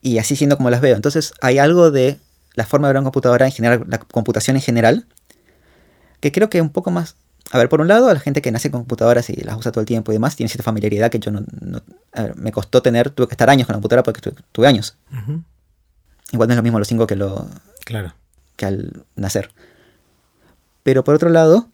Y 0.01 0.19
así 0.19 0.35
siendo 0.35 0.57
como 0.57 0.69
las 0.69 0.81
veo. 0.81 0.95
Entonces 0.95 1.33
hay 1.41 1.57
algo 1.57 1.89
de 1.89 2.19
la 2.57 2.65
forma 2.65 2.87
de 2.87 2.93
ver 2.93 2.99
una 2.99 3.05
computadora 3.05 3.45
en 3.45 3.51
general, 3.53 3.85
la 3.87 3.99
computación 3.99 4.57
en 4.57 4.61
general, 4.61 5.05
que 6.19 6.31
creo 6.33 6.49
que 6.49 6.59
un 6.61 6.69
poco 6.71 6.91
más... 6.91 7.15
A 7.51 7.57
ver, 7.57 7.69
por 7.69 7.79
un 7.79 7.87
lado, 7.87 8.09
a 8.09 8.13
la 8.13 8.19
gente 8.19 8.41
que 8.41 8.51
nace 8.51 8.69
con 8.71 8.81
computadoras 8.81 9.29
y 9.29 9.35
las 9.35 9.55
usa 9.55 9.71
todo 9.71 9.79
el 9.79 9.85
tiempo 9.87 10.11
y 10.11 10.15
demás, 10.15 10.35
tiene 10.35 10.49
cierta 10.49 10.63
familiaridad 10.63 11.09
que 11.09 11.19
yo 11.19 11.31
no... 11.31 11.43
no- 11.61 11.81
a 12.11 12.23
ver, 12.23 12.35
me 12.35 12.51
costó 12.51 12.81
tener, 12.81 13.09
tuve 13.11 13.27
que 13.27 13.33
estar 13.35 13.49
años 13.49 13.67
con 13.67 13.73
la 13.73 13.77
computadora 13.77 14.03
porque 14.03 14.19
tuve, 14.21 14.35
tuve 14.51 14.67
años. 14.67 14.97
Igual 16.31 16.47
no 16.49 16.53
es 16.53 16.57
lo 16.57 16.63
mismo 16.63 16.77
a 16.77 16.79
los 16.79 16.87
cinco 16.89 17.05
que, 17.07 17.15
lo, 17.15 17.47
Claro. 17.85 18.13
que 18.57 18.65
al 18.65 19.05
nacer. 19.15 19.51
Pero 20.83 21.03
por 21.03 21.13
otro 21.15 21.29
lado, 21.29 21.69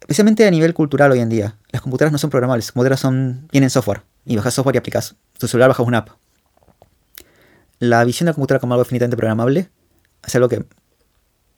especialmente 0.00 0.46
a 0.46 0.50
nivel 0.50 0.74
cultural 0.74 1.12
hoy 1.12 1.20
en 1.20 1.28
día, 1.28 1.56
las 1.70 1.80
computadoras 1.82 2.12
no 2.12 2.18
son 2.18 2.30
programables, 2.30 2.66
las 2.66 2.72
computadoras 2.72 3.00
son, 3.00 3.46
tienen 3.50 3.70
software. 3.70 4.02
Y 4.26 4.36
bajas 4.36 4.54
software 4.54 4.74
y 4.74 4.78
aplicas. 4.78 5.14
Tu 5.38 5.46
celular 5.48 5.68
bajas 5.70 5.86
una 5.86 5.98
app. 5.98 6.08
La 7.80 8.04
visión 8.04 8.26
de 8.26 8.30
la 8.30 8.34
computadora 8.34 8.60
como 8.60 8.74
algo 8.74 8.82
infinitamente 8.84 9.16
programable 9.16 9.68
es 10.24 10.34
algo 10.36 10.48
que, 10.48 10.64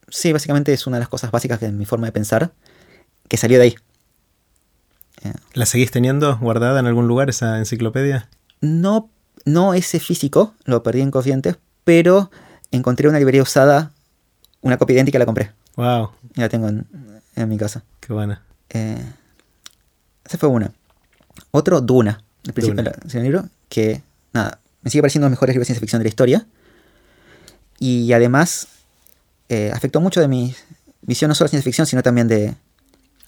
sí, 0.09 0.33
básicamente 0.33 0.73
es 0.73 0.87
una 0.87 0.97
de 0.97 1.01
las 1.01 1.09
cosas 1.09 1.29
básicas 1.31 1.59
de 1.59 1.71
mi 1.71 1.85
forma 1.85 2.07
de 2.07 2.11
pensar, 2.11 2.51
que 3.27 3.37
salió 3.37 3.57
de 3.59 3.63
ahí. 3.65 3.75
Eh, 5.23 5.33
¿La 5.53 5.65
seguís 5.65 5.91
teniendo 5.91 6.37
guardada 6.37 6.79
en 6.79 6.87
algún 6.87 7.07
lugar 7.07 7.29
esa 7.29 7.59
enciclopedia? 7.59 8.29
No, 8.61 9.09
no 9.45 9.73
ese 9.73 9.99
físico, 9.99 10.53
lo 10.65 10.81
perdí 10.81 11.01
en 11.01 11.11
Corrientes, 11.11 11.57
pero 11.83 12.31
encontré 12.71 13.07
una 13.07 13.19
librería 13.19 13.43
usada, 13.43 13.91
una 14.61 14.77
copia 14.77 14.95
idéntica 14.95 15.19
la 15.19 15.25
compré. 15.25 15.51
Wow, 15.75 16.11
Y 16.35 16.41
la 16.41 16.49
tengo 16.49 16.67
en, 16.69 16.87
en 17.35 17.49
mi 17.49 17.57
casa. 17.57 17.83
qué 17.99 18.13
buena. 18.13 18.41
Eh, 18.69 19.03
esa 20.25 20.37
fue 20.37 20.49
una. 20.49 20.71
Otro, 21.51 21.81
Duna, 21.81 22.23
el 22.45 22.53
principio 22.53 22.83
del 22.83 23.23
libro, 23.23 23.49
que 23.69 24.01
nada, 24.33 24.59
me 24.83 24.91
sigue 24.91 25.01
pareciendo 25.01 25.25
los 25.25 25.31
mejores 25.31 25.55
libros 25.55 25.67
de 25.67 25.73
ciencia 25.73 25.81
ficción 25.81 25.99
de 25.99 26.03
la 26.03 26.09
historia. 26.09 26.47
Y 27.79 28.13
además 28.13 28.67
eh, 29.49 29.71
afectó 29.73 29.99
mucho 30.01 30.21
de 30.21 30.27
mi 30.27 30.55
visión 31.01 31.29
no 31.29 31.35
solo 31.35 31.47
de 31.47 31.51
ciencia 31.51 31.69
ficción, 31.69 31.87
sino 31.87 32.03
también 32.03 32.27
de 32.27 32.55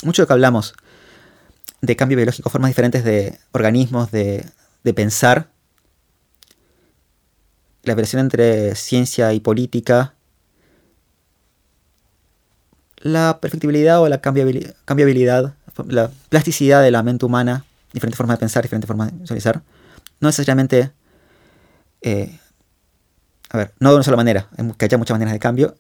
mucho 0.03 0.21
de 0.21 0.23
lo 0.23 0.27
que 0.27 0.33
hablamos 0.33 0.73
de 1.81 1.95
cambio 1.95 2.17
biológico, 2.17 2.49
formas 2.49 2.69
diferentes 2.69 3.03
de 3.03 3.37
organismos, 3.51 4.11
de, 4.11 4.45
de 4.83 4.93
pensar. 4.93 5.49
La 7.83 7.95
relación 7.95 8.21
entre 8.21 8.75
ciencia 8.75 9.33
y 9.33 9.39
política. 9.39 10.13
La 12.97 13.39
perfectibilidad 13.39 14.01
o 14.01 14.09
la 14.09 14.21
cambiabili- 14.21 14.73
cambiabilidad, 14.85 15.53
la 15.87 16.09
plasticidad 16.29 16.81
de 16.81 16.89
la 16.89 17.03
mente 17.03 17.25
humana, 17.25 17.63
diferentes 17.93 18.17
formas 18.17 18.37
de 18.37 18.39
pensar, 18.39 18.63
diferentes 18.63 18.87
formas 18.87 19.11
de 19.11 19.19
visualizar, 19.19 19.61
no 20.19 20.29
necesariamente, 20.29 20.91
eh, 22.05 22.39
a 23.49 23.57
ver, 23.57 23.73
no 23.79 23.89
de 23.89 23.95
una 23.95 24.03
sola 24.03 24.15
manera, 24.15 24.47
que 24.77 24.85
haya 24.85 24.97
muchas 24.97 25.15
maneras 25.15 25.33
de 25.33 25.39
cambio. 25.39 25.75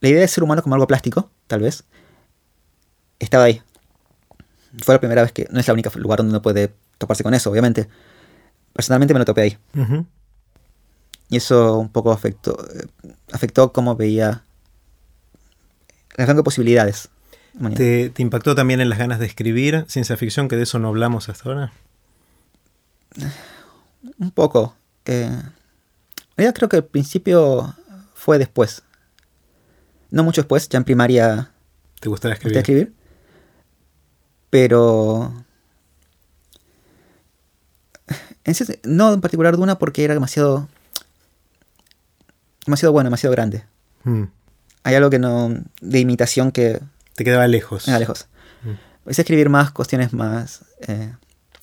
La 0.00 0.10
idea 0.10 0.20
de 0.20 0.28
ser 0.28 0.44
humano 0.44 0.62
como 0.62 0.74
algo 0.74 0.86
plástico, 0.86 1.30
tal 1.46 1.60
vez, 1.60 1.84
estaba 3.18 3.44
ahí. 3.44 3.62
Fue 4.82 4.94
la 4.94 5.00
primera 5.00 5.22
vez 5.22 5.32
que, 5.32 5.48
no 5.50 5.58
es 5.58 5.66
la 5.66 5.72
única 5.72 5.90
lugar 5.94 6.18
donde 6.18 6.32
uno 6.32 6.42
puede 6.42 6.74
toparse 6.98 7.22
con 7.22 7.32
eso, 7.32 7.50
obviamente. 7.50 7.88
Personalmente 8.74 9.14
me 9.14 9.18
lo 9.18 9.24
topé 9.24 9.40
ahí. 9.40 9.58
Y 11.30 11.38
eso 11.38 11.78
un 11.78 11.88
poco 11.88 12.12
afectó, 12.12 12.58
eh, 12.74 12.86
afectó 13.32 13.72
cómo 13.72 13.96
veía 13.96 14.44
el 16.16 16.26
rango 16.26 16.40
de 16.40 16.44
posibilidades. 16.44 17.08
¿Te, 17.74 18.10
te 18.10 18.20
impactó 18.20 18.54
también 18.54 18.82
en 18.82 18.90
las 18.90 18.98
ganas 18.98 19.18
de 19.18 19.24
escribir 19.24 19.86
ciencia 19.88 20.18
ficción, 20.18 20.48
que 20.48 20.56
de 20.56 20.64
eso 20.64 20.78
no 20.78 20.88
hablamos 20.88 21.30
hasta 21.30 21.48
ahora? 21.48 21.72
Un 24.18 24.30
poco. 24.32 24.76
Eh, 25.06 25.42
realidad 26.36 26.54
creo 26.54 26.68
que 26.68 26.76
al 26.76 26.84
principio 26.84 27.74
fue 28.14 28.38
después. 28.38 28.82
No 30.10 30.22
mucho 30.24 30.42
después, 30.42 30.68
ya 30.68 30.76
en 30.78 30.84
primaria 30.84 31.50
¿Te 32.00 32.08
gustaba 32.08 32.34
escribir? 32.34 32.94
Pero... 34.50 35.44
en 38.44 38.54
no 38.84 39.12
en 39.12 39.20
particular 39.20 39.56
Duna 39.56 39.78
porque 39.78 40.04
era 40.04 40.14
demasiado... 40.14 40.68
Demasiado 42.64 42.92
bueno, 42.92 43.08
demasiado 43.08 43.32
grande. 43.32 43.64
Mm. 44.04 44.24
Hay 44.84 44.94
algo 44.94 45.10
que 45.10 45.18
no... 45.18 45.52
de 45.80 46.00
imitación 46.00 46.52
que 46.52 46.80
Te 47.14 47.24
quedaba 47.24 47.46
lejos. 47.48 47.86
me 47.86 47.92
da 47.92 47.98
lejos. 47.98 48.26
Mm. 48.62 48.70
Empecé 48.98 49.20
a 49.20 49.24
escribir 49.24 49.48
más 49.48 49.70
cuestiones 49.72 50.12
más... 50.12 50.64
eh, 50.86 51.14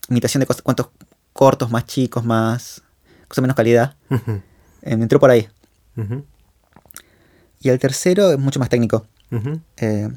imitación 0.10 0.42
de 0.42 0.48
cos- 0.48 0.62
cuentos 0.62 0.90
cortos, 1.32 1.70
más 1.72 1.86
chicos, 1.86 2.24
más... 2.26 2.82
cosas 3.34 3.42
de 3.42 3.42
menos 3.42 3.56
calidad. 3.56 3.96
Eh, 4.84 4.96
me 4.96 5.04
entró 5.04 5.20
por 5.20 5.32
ahí. 5.32 5.48
Y 7.62 7.70
el 7.70 7.80
tercero 7.80 8.32
es 8.32 8.38
mucho 8.38 8.60
más 8.60 8.70
técnico. 8.70 9.08
Eh, 9.78 10.10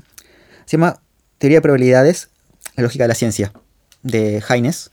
se 0.67 0.77
llama 0.77 1.01
Teoría 1.39 1.59
de 1.59 1.63
Probabilidades, 1.63 2.29
la 2.77 2.83
lógica 2.83 3.05
de 3.05 3.09
la 3.09 3.15
ciencia, 3.15 3.53
de 4.03 4.43
Haynes, 4.47 4.91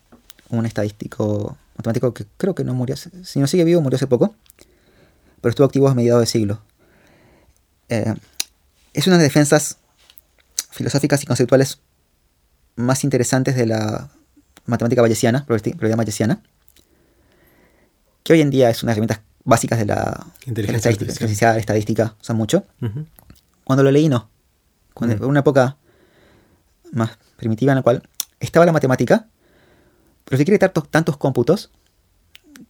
un 0.50 0.66
estadístico 0.66 1.58
matemático 1.76 2.14
que 2.14 2.26
creo 2.38 2.56
que 2.56 2.64
no 2.64 2.74
murió, 2.74 2.96
si 2.96 3.40
no 3.40 3.48
sigue 3.48 3.66
vivo, 3.66 3.82
murió 3.82 3.98
hace 3.98 4.08
poco, 4.08 4.36
pero 5.42 5.50
estuvo 5.50 5.66
activo 5.66 5.90
a 5.90 5.96
mediados 5.96 6.22
de 6.22 6.28
siglo. 6.28 6.62
Eh, 7.90 8.14
es 8.94 9.08
una 9.08 9.18
de 9.18 9.24
las 9.24 9.34
defensas 9.34 9.78
filosóficas 10.72 11.22
y 11.24 11.26
conceptuales 11.26 11.80
más 12.76 13.04
interesantes 13.04 13.56
de 13.56 13.66
la 13.66 14.10
matemática 14.66 15.02
bayesiana, 15.02 15.46
probabilidad 15.46 15.98
bayesiana, 15.98 16.42
que 18.24 18.34
hoy 18.34 18.42
en 18.42 18.50
día 18.50 18.70
es 18.70 18.84
una 18.84 18.94
de 18.94 19.02
las 19.02 19.10
herramientas 19.10 19.22
básicas 19.44 19.80
de 19.80 19.86
la, 19.86 20.26
Inteligencia 20.46 20.90
estadística, 20.92 21.12
artificial. 21.24 21.54
la 21.56 21.60
estadística, 21.60 22.16
usan 22.22 22.38
mucho. 22.38 22.66
Ujú. 22.82 23.06
Cuando 23.64 23.84
lo 23.84 23.92
leí, 23.92 24.10
no. 24.10 24.30
Cuando, 24.94 25.16
Mm. 25.16 25.20
Fue 25.20 25.28
una 25.28 25.40
época 25.42 25.78
más 26.92 27.18
primitiva 27.38 27.72
en 27.72 27.78
la 27.78 27.82
cual 27.82 28.04
estaba 28.40 28.66
la 28.66 28.72
matemática, 28.72 29.28
pero 30.26 30.38
se 30.38 30.46
quiere 30.46 30.60
tantos, 30.60 30.90
tantos 30.90 31.18
cómputos 31.18 31.72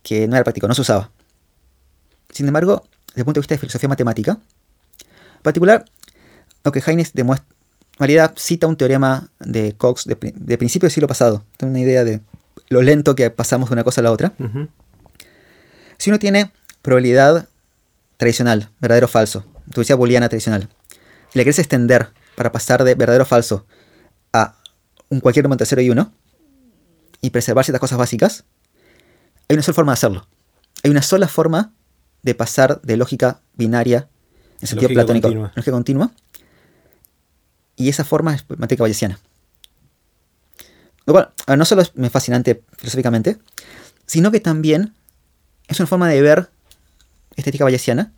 que 0.02 0.28
no 0.28 0.36
era 0.36 0.44
práctico, 0.44 0.68
no 0.68 0.74
se 0.74 0.82
usaba. 0.82 1.12
Sin 2.32 2.48
embargo, 2.48 2.84
desde 3.10 3.22
el 3.22 3.26
punto 3.26 3.40
de 3.40 3.42
vista 3.42 3.56
de 3.56 3.60
filosofía 3.60 3.90
matemática, 3.90 4.32
en 4.32 5.42
particular, 5.44 5.86
lo 6.64 6.72
que 6.72 6.82
Haynes 6.86 7.14
demuestra, 7.14 7.48
en 7.94 8.00
realidad 8.00 8.34
cita 8.38 8.66
un 8.66 8.78
teorema 8.78 9.30
de 9.40 9.74
Cox 9.74 10.06
de, 10.06 10.18
de 10.36 10.58
principio 10.58 10.88
del 10.88 10.94
siglo 10.94 11.08
pasado. 11.08 11.44
Tengo 11.58 11.72
una 11.72 11.82
idea 11.82 12.04
de 12.04 12.22
lo 12.70 12.82
lento 12.82 13.14
que 13.16 13.30
pasamos 13.30 13.70
de 13.70 13.74
una 13.74 13.84
cosa 13.84 14.02
a 14.02 14.06
la 14.06 14.12
otra. 14.12 14.34
Si 16.04 16.10
uno 16.10 16.20
tiene 16.20 16.52
probabilidad 16.82 17.48
tradicional, 18.18 18.70
verdadero 18.82 19.06
o 19.06 19.08
falso, 19.08 19.46
intuición 19.68 19.98
booleana 19.98 20.28
tradicional, 20.28 20.68
y 21.34 21.38
la 21.38 21.44
quieres 21.46 21.60
extender 21.60 22.10
para 22.36 22.52
pasar 22.52 22.84
de 22.84 22.94
verdadero 22.96 23.24
o 23.24 23.26
falso 23.26 23.66
a 24.34 24.58
un 25.08 25.22
cualquier 25.22 25.46
número 25.46 25.54
entre 25.54 25.66
0 25.66 25.82
y 25.82 25.90
1 25.92 26.14
y 27.22 27.30
preservar 27.30 27.64
ciertas 27.64 27.80
cosas 27.80 27.98
básicas, 27.98 28.44
hay 29.48 29.54
una 29.54 29.64
sola 29.64 29.76
forma 29.76 29.92
de 29.94 29.94
hacerlo. 29.94 30.28
Hay 30.84 30.92
una 30.92 31.02
sola 31.02 31.30
forma 31.30 31.72
de 32.22 32.36
pasar 32.36 32.82
de 32.82 32.98
lógica 32.98 33.40
binaria 33.54 34.10
en 34.60 34.68
sentido 34.68 34.90
Lógica 34.90 35.06
platónico 35.06 35.28
continua. 35.30 35.54
lógica 35.56 35.72
continua. 35.72 36.12
Y 37.78 37.88
esa 37.88 38.04
forma 38.04 38.36
es 38.36 38.42
matemática 38.50 38.84
bayesiana. 38.84 39.22
Lo 41.06 41.14
cual, 41.14 41.32
no 41.58 41.64
solo 41.64 41.82
es 41.82 41.94
fascinante 42.12 42.62
filosóficamente, 42.76 43.38
sino 44.06 44.32
que 44.32 44.42
también 44.42 44.96
es 45.74 45.80
una 45.80 45.88
forma 45.88 46.08
de 46.08 46.22
ver 46.22 46.50
estética 47.36 47.64
bayesiana 47.64 48.12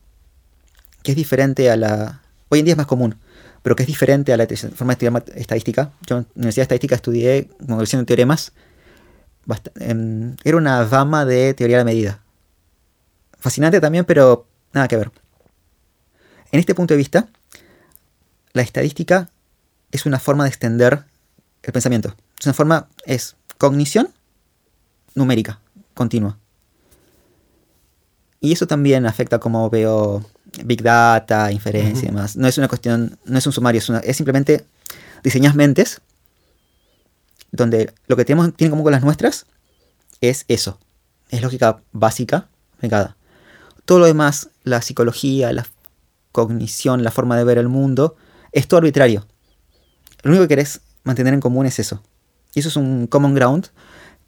que 1.04 1.12
es 1.12 1.15
diferente 1.15 1.70
a 1.70 1.78
la... 1.78 2.22
Hoy 2.50 2.60
en 2.60 2.65
día 2.65 2.74
es 2.74 2.78
más 2.78 2.88
común, 2.88 3.15
pero 3.62 3.76
que 3.76 3.84
es 3.84 3.88
diferente 3.88 4.34
a 4.34 4.38
la 4.38 4.48
forma 4.48 4.96
de 4.96 5.06
estudiar 5.06 5.24
estadística. 5.36 5.91
Yo 6.06 6.18
en 6.18 6.24
la 6.24 6.30
Universidad 6.36 6.62
de 6.62 6.76
Estadística 6.76 6.96
estudié 6.96 7.50
versión 7.60 8.02
de 8.02 8.06
teoremas. 8.06 8.52
em, 9.76 10.36
era 10.44 10.58
una 10.58 10.84
dama 10.86 11.26
de 11.26 11.54
teoría 11.54 11.78
de 11.78 11.82
la 11.84 11.86
medida. 11.86 12.20
Fascinante 13.39 13.80
también, 13.80 14.06
pero 14.06 14.48
nada 14.74 14.88
que 14.88 14.98
ver. 14.98 15.12
En 16.52 16.60
este 16.60 16.74
punto 16.74 16.94
de 16.94 16.98
vista, 16.98 17.28
la 18.54 18.63
estadística 18.63 19.30
es 19.91 20.06
una 20.06 20.20
forma 20.20 20.44
de 20.44 20.50
extender 20.50 21.04
el 21.62 21.74
pensamiento. 21.74 22.15
Es 22.39 22.46
una 22.46 22.54
forma, 22.54 22.89
es 23.06 23.36
cognición 23.58 24.10
numérica, 25.13 25.60
continua. 25.94 26.38
Y 28.45 28.51
eso 28.51 28.67
también 28.67 29.08
afecta 29.08 29.39
cómo 29.39 29.69
veo 29.71 30.23
Big 30.63 30.84
Data, 30.84 31.51
inferencia 31.51 32.05
y 32.05 32.10
Ujú. 32.10 32.15
demás. 32.15 32.36
No 32.38 32.47
es 32.47 32.58
una 32.60 32.67
cuestión, 32.67 33.17
no 33.25 33.39
es 33.39 33.47
un 33.47 33.53
sumario, 33.53 33.79
es, 33.79 33.89
una- 33.89 33.99
es 33.99 34.15
simplemente 34.17 34.65
diseñas 35.23 35.55
mentes 35.55 35.99
donde 37.51 37.91
lo 38.05 38.15
que 38.15 38.23
tenemos 38.23 38.53
tiene 38.55 38.67
en 38.67 38.71
común 38.71 38.84
con 38.84 38.91
las 38.91 39.03
nuestras 39.03 39.47
es 40.21 40.45
eso. 40.47 40.79
Es 41.29 41.41
lógica 41.41 41.81
básica 41.91 42.47
aplicada. 42.77 43.17
Todo 43.86 43.97
lo 43.99 44.05
demás, 44.05 44.49
la 44.63 44.81
psicología, 44.84 45.51
la 45.51 45.65
cognición, 46.31 47.03
la 47.03 47.10
forma 47.10 47.38
de 47.38 47.45
ver 47.45 47.58
el 47.58 47.67
mundo, 47.67 48.15
es 48.51 48.67
todo 48.67 48.77
arbitrario. 48.77 49.25
Lo 50.21 50.29
único 50.31 50.43
que 50.43 50.49
querés 50.49 50.81
mantener 51.03 51.34
en 51.34 51.39
común 51.39 51.65
es 51.65 51.79
eso. 51.79 52.03
Y 52.53 52.60
eso 52.60 52.69
es 52.69 52.75
un 52.75 53.08
common 53.08 53.34
ground 53.34 53.67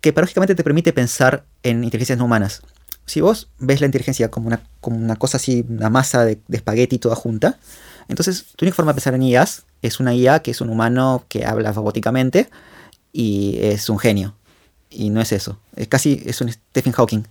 que 0.01 0.11
paradójicamente 0.11 0.55
te 0.55 0.63
permite 0.63 0.91
pensar 0.91 1.45
en 1.61 1.83
inteligencias 1.83 2.17
no 2.17 2.25
humanas. 2.25 2.61
Si 3.07 3.21
vos 3.21 3.49
ves 3.57 3.79
la 3.79 3.87
inteligencia 3.87 4.29
como 4.29 4.47
una, 4.47 4.61
como 4.81 4.97
una 4.97 5.15
cosa 5.15 5.37
así, 5.37 5.65
una 5.67 5.89
masa 5.89 6.23
de, 6.25 6.39
de 6.47 6.57
espagueti 6.57 6.99
toda 6.99 7.15
junta, 7.15 7.57
entonces 8.07 8.45
tu 8.55 8.65
única 8.65 8.75
forma 8.75 8.91
de 8.91 8.97
pensar 8.97 9.15
en 9.15 9.23
IAs 9.23 9.65
es 9.81 9.99
una 9.99 10.13
IA 10.13 10.41
que 10.41 10.51
es 10.51 10.61
un 10.61 10.69
humano 10.69 11.25
que 11.27 11.45
habla 11.45 11.71
robóticamente 11.71 12.49
y 13.11 13.57
es 13.61 13.89
un 13.89 13.97
genio. 13.97 14.35
Y 14.89 15.09
no 15.09 15.21
es 15.21 15.31
eso. 15.31 15.59
Es 15.75 15.87
casi 15.87 16.21
es 16.25 16.39
un 16.41 16.51
Stephen 16.51 16.93
Hawking. 16.93 17.23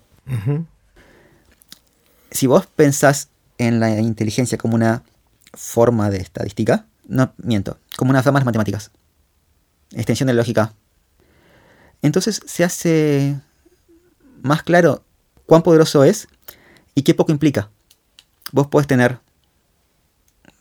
Si 2.31 2.47
vos 2.47 2.67
pensás 2.67 3.29
en 3.59 3.81
la 3.81 3.99
inteligencia 4.01 4.59
como 4.59 4.75
una 4.75 5.03
forma 5.55 6.11
de 6.11 6.19
estadística, 6.19 6.87
no 7.09 7.33
miento, 7.39 7.79
como 7.97 8.11
una 8.11 8.23
forma 8.23 8.41
de 8.41 8.45
matemáticas, 8.45 8.91
extensión 9.93 10.27
de 10.27 10.35
lógica, 10.35 10.75
entonces 12.03 12.43
se 12.45 12.65
hace 12.65 13.41
más 14.43 14.63
claro 14.63 15.03
cuán 15.47 15.63
poderoso 15.63 16.05
es 16.05 16.29
y 16.95 17.03
qué 17.03 17.15
poco 17.15 17.33
implica. 17.33 17.71
Vos 18.53 18.67
podés 18.67 18.87
tener, 18.87 19.19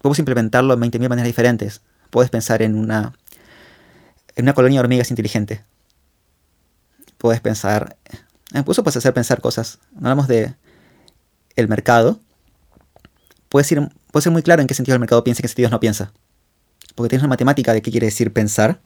podés 0.02 0.20
implementarlo 0.20 0.74
en 0.74 0.82
20.000 0.82 1.10
maneras 1.10 1.28
diferentes. 1.28 1.82
Podés 2.10 2.30
pensar 2.30 2.62
en 2.62 2.76
una, 2.76 3.14
en 4.36 4.46
una 4.46 4.54
colonia 4.54 4.80
de 4.80 4.82
hormigas 4.82 5.10
inteligente. 5.10 5.64
Podés 7.18 7.42
pensar, 7.42 7.98
incluso 8.54 8.84
puedes 8.84 8.98
hacer 8.98 9.14
pensar 9.14 9.42
cosas. 9.42 9.80
No 9.94 10.08
hablamos 10.08 10.28
de 10.28 10.54
el 11.56 11.68
mercado. 11.68 12.20
Puedes, 13.50 13.72
ir, 13.72 13.88
puede 14.12 14.24
ser 14.24 14.32
muy 14.32 14.44
claro 14.44 14.62
en 14.62 14.68
qué 14.68 14.74
sentido 14.74 14.96
el 14.96 15.00
mercado 15.00 15.24
piensa 15.24 15.40
y 15.40 15.42
en 15.42 15.44
qué 15.44 15.48
sentido 15.50 15.70
no 15.70 15.80
piensa. 15.80 16.12
Porque 16.96 17.10
tienes 17.10 17.24
una 17.24 17.30
matemática 17.30 17.74
de 17.74 17.82
qué 17.82 17.92
quiere 17.92 18.08
decir 18.08 18.32
pensar 18.32 18.80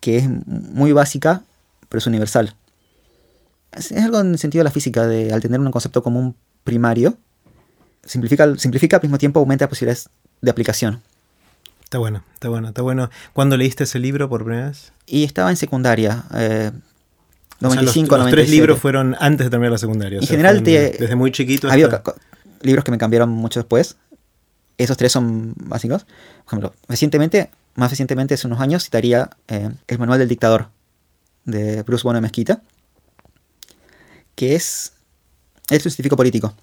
que 0.00 0.16
es 0.16 0.28
muy 0.46 0.92
básica, 0.92 1.42
pero 1.88 1.98
es 1.98 2.06
universal. 2.06 2.56
Es, 3.72 3.92
es 3.92 4.04
algo 4.04 4.20
en 4.20 4.32
el 4.32 4.38
sentido 4.38 4.60
de 4.60 4.64
la 4.64 4.70
física, 4.70 5.06
de 5.06 5.32
al 5.32 5.40
tener 5.40 5.60
un 5.60 5.70
concepto 5.70 6.02
común 6.02 6.34
primario, 6.64 7.16
simplifica, 8.04 8.56
simplifica 8.56 8.96
al 8.96 9.02
mismo 9.02 9.18
tiempo 9.18 9.40
aumenta 9.40 9.68
posibilidades 9.68 10.08
de 10.40 10.50
aplicación. 10.50 11.02
Está 11.84 11.98
bueno, 11.98 12.22
está 12.34 12.48
bueno, 12.48 12.68
está 12.68 12.82
bueno. 12.82 13.10
¿Cuándo 13.32 13.56
leíste 13.56 13.84
ese 13.84 13.98
libro 13.98 14.28
por 14.28 14.44
primera 14.44 14.68
vez? 14.68 14.92
Y 15.06 15.24
estaba 15.24 15.50
en 15.50 15.56
secundaria, 15.56 16.24
eh, 16.34 16.70
O 17.60 17.68
sea, 17.68 17.68
95, 17.68 18.16
los, 18.16 18.24
los 18.26 18.30
tres 18.30 18.46
97. 18.46 18.50
libros 18.50 18.78
fueron 18.78 19.16
antes 19.18 19.46
de 19.46 19.50
terminar 19.50 19.72
la 19.72 19.78
secundaria. 19.78 20.18
o 20.18 20.22
En 20.22 20.26
sea, 20.28 20.36
general 20.36 20.62
te- 20.62 20.96
desde 20.98 21.16
muy 21.16 21.32
chiquito 21.32 21.68
Ha 21.68 21.72
habido 21.72 22.02
libros 22.62 22.84
que 22.84 22.90
me 22.92 22.98
cambiaron 22.98 23.28
mucho 23.30 23.60
después. 23.60 23.96
Esos 24.78 24.96
tres 24.96 25.10
son 25.12 25.52
básicos. 25.56 26.04
Por 26.04 26.46
ejemplo, 26.46 26.74
recientemente, 26.88 27.50
más 27.74 27.90
recientemente, 27.90 28.34
hace 28.34 28.46
unos 28.46 28.60
años, 28.60 28.84
citaría 28.84 29.28
eh, 29.48 29.70
El 29.88 29.98
Manual 29.98 30.18
del 30.20 30.28
Dictador 30.28 30.68
de 31.44 31.82
Bruce 31.82 32.02
Bueno 32.04 32.18
de 32.18 32.22
Mezquita, 32.22 32.62
que 34.34 34.54
es, 34.54 34.92
es 35.70 35.84
un 35.84 35.90
científico 35.90 36.16
político. 36.16 36.54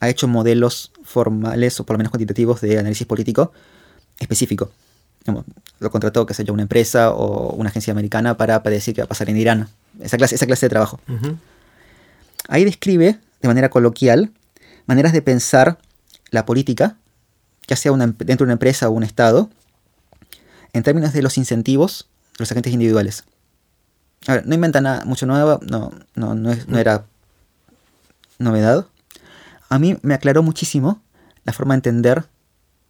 Ha 0.00 0.08
hecho 0.08 0.26
modelos 0.28 0.92
formales 1.04 1.78
o 1.80 1.84
por 1.86 1.94
lo 1.94 1.98
menos 1.98 2.10
cuantitativos 2.10 2.60
de 2.60 2.78
análisis 2.78 3.06
político 3.06 3.52
específico. 4.18 4.70
Lo 5.78 5.90
contrató, 5.90 6.26
qué 6.26 6.34
sé 6.34 6.44
yo, 6.44 6.52
una 6.52 6.62
empresa 6.62 7.10
o 7.12 7.52
una 7.54 7.70
agencia 7.70 7.92
americana 7.92 8.36
para 8.36 8.62
predecir 8.62 8.94
qué 8.94 9.02
va 9.02 9.04
a 9.04 9.08
pasar 9.08 9.30
en 9.30 9.36
Irán. 9.36 9.68
Esa 10.00 10.16
clase, 10.16 10.34
esa 10.34 10.46
clase 10.46 10.66
de 10.66 10.70
trabajo. 10.70 11.00
Ahí 12.48 12.64
describe, 12.64 13.18
de 13.40 13.48
manera 13.48 13.68
coloquial, 13.70 14.32
maneras 14.86 15.12
de 15.12 15.22
pensar 15.22 15.78
la 16.30 16.44
política, 16.44 16.96
ya 17.68 17.76
sea 17.76 17.92
una 17.92 18.04
em- 18.04 18.14
dentro 18.18 18.44
de 18.44 18.48
una 18.48 18.54
empresa 18.54 18.88
o 18.88 18.92
un 18.92 19.04
Estado, 19.04 19.48
en 20.72 20.82
términos 20.82 21.12
de 21.12 21.22
los 21.22 21.38
incentivos 21.38 22.08
de 22.32 22.36
los 22.40 22.50
agentes 22.50 22.72
individuales. 22.72 23.24
A 24.26 24.34
ver, 24.34 24.46
no 24.46 24.54
inventa 24.54 24.80
nada 24.80 25.04
mucho 25.04 25.26
nuevo, 25.26 25.58
no, 25.62 25.90
no, 26.14 26.34
no, 26.34 26.52
es- 26.52 26.68
no 26.68 26.78
era 26.78 27.06
novedad. 28.38 28.86
A 29.68 29.78
mí 29.78 29.96
me 30.02 30.14
aclaró 30.14 30.42
muchísimo 30.42 31.02
la 31.44 31.52
forma 31.52 31.74
de 31.74 31.78
entender 31.78 32.24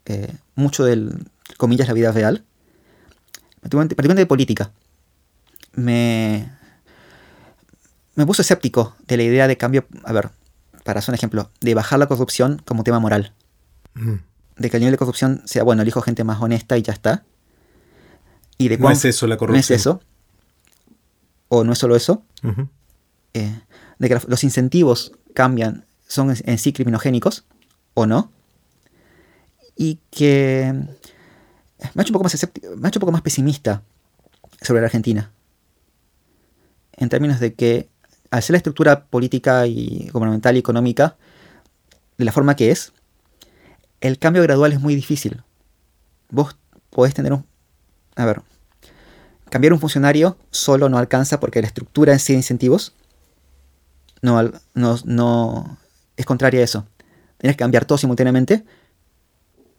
eh, 0.07 0.35
mucho 0.57 0.85
del, 0.85 1.27
comillas, 1.57 1.89
la 1.89 1.95
vida 1.95 2.13
real, 2.13 2.45
particularmente, 3.61 4.15
de 4.15 4.27
política. 4.27 4.73
Me, 5.75 6.51
me 8.15 8.27
puso 8.27 8.43
escéptico 8.43 8.95
de 9.07 9.17
la 9.17 9.23
idea 9.23 9.47
de 9.49 9.57
cambio, 9.57 9.87
a 10.05 10.13
ver, 10.13 10.31
para 10.85 10.99
hacer 10.99 11.13
un 11.13 11.15
ejemplo, 11.15 11.51
de 11.61 11.75
bajar 11.75 11.99
la 11.99 12.07
corrupción 12.09 12.61
como 12.65 12.83
tema 12.85 12.99
moral. 12.99 13.33
Ujú. 13.97 14.19
De 14.57 14.69
que 14.71 14.77
el 14.77 14.81
nivel 14.83 14.93
de 14.93 14.99
corrupción 14.99 15.43
sea, 15.47 15.63
bueno, 15.63 15.83
elijo 15.83 16.03
gente 16.03 16.25
más 16.25 16.43
honesta 16.43 16.77
y 16.77 16.83
ya 16.83 16.93
está. 16.93 17.25
Y 18.59 18.69
de 18.69 18.77
No 18.77 18.83
cuán- 18.83 18.93
es 18.95 19.05
eso 19.07 19.27
la 19.27 19.37
No 19.37 19.39
corrupción. 19.39 19.61
es 19.61 19.71
eso. 19.71 20.03
O 21.55 21.65
no 21.65 21.73
es 21.75 21.79
solo 21.79 21.97
eso. 21.97 22.23
Eh, 23.35 23.61
de 23.99 24.09
que 24.09 24.19
los 24.27 24.43
incentivos 24.43 25.13
cambian, 25.35 25.85
son 26.09 26.35
en- 26.45 26.59
sí 26.59 26.73
criminogénicos 26.73 27.45
o 27.93 28.07
no. 28.07 28.33
Y 29.77 29.99
que 30.11 30.73
me 31.95 32.01
ha 32.01 32.03
hecho 32.03 32.11
un 32.11 32.15
poco 32.15 32.25
más, 32.25 32.49
me 32.77 32.87
ha 32.87 32.89
hecho 32.89 32.99
un 32.99 33.01
poco 33.01 33.13
más 33.13 33.21
pesimista 33.21 33.83
sobre 34.63 34.81
la 34.81 34.87
Argentina. 34.87 35.31
En 36.97 37.11
términos 37.11 37.39
de 37.39 37.53
que 37.53 37.89
al 38.31 38.43
ser 38.43 38.55
la 38.55 38.59
estructura 38.59 39.05
política 39.05 39.67
y 39.67 40.09
gubernamental 40.11 40.57
y 40.57 40.61
económica 40.61 41.17
de 42.17 42.25
la 42.25 42.33
forma 42.33 42.57
que 42.57 42.71
es, 42.71 42.93
el 44.01 44.19
cambio 44.19 44.43
gradual 44.43 44.73
es 44.73 44.81
muy 44.81 44.95
difícil. 44.95 45.43
Vos 46.31 46.57
podés 46.91 47.13
tener 47.13 47.33
un... 47.35 47.45
A 48.17 48.25
ver, 48.25 48.41
cambiar 49.53 49.73
un 49.73 49.79
funcionario 49.81 50.37
solo 50.51 50.89
no 50.89 50.99
alcanza 50.99 51.39
porque 51.39 51.61
la 51.61 51.69
estructura 51.69 52.13
en 52.13 52.19
sí 52.19 52.33
de 52.33 52.39
incentivos 52.39 52.93
no, 54.23 54.39
al- 54.39 54.61
no, 54.75 54.99
no 55.05 55.79
es 56.17 56.27
contraria 56.27 56.61
a 56.61 56.65
eso. 56.65 56.87
Tienes 57.39 57.57
que 57.57 57.61
cambiar 57.61 57.85
todo 57.85 57.99
simultáneamente. 57.99 58.65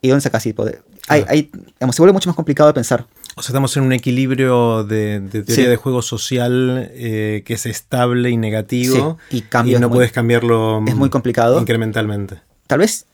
¿Y 0.01 0.09
dónde 0.09 0.21
sacas 0.21 0.45
ese 0.45 0.53
poder? 0.53 0.83
Hay, 1.07 1.21
Claro. 1.21 1.33
hay- 1.33 1.51
digamos, 1.79 1.95
se 1.95 2.01
vuelve 2.01 2.13
mucho 2.13 2.29
más 2.29 2.36
complicado 2.36 2.67
de 2.67 2.73
pensar. 2.73 3.05
O 3.36 3.41
sea, 3.41 3.51
estamos 3.51 3.75
en 3.77 3.83
un 3.83 3.93
equilibrio 3.93 4.83
de, 4.83 5.21
de 5.21 5.43
teoría 5.43 5.55
Sí. 5.55 5.69
de 5.69 5.75
juego 5.77 6.01
social 6.01 6.89
eh, 6.93 7.41
que 7.45 7.53
es 7.53 7.65
estable 7.65 8.29
y 8.29 8.38
negativo. 8.38 9.17
Sí, 9.29 9.38
y 9.38 9.41
cambio 9.43 9.77
y 9.77 9.81
no 9.81 9.88
muy- 9.89 9.97
puedes 9.97 10.12
cambiarlo 10.12 10.83
es 10.86 10.95
muy 10.95 11.09
complicado. 11.09 11.59
incrementalmente. 11.59 12.41
Tal 12.67 12.79
vez 12.79 13.05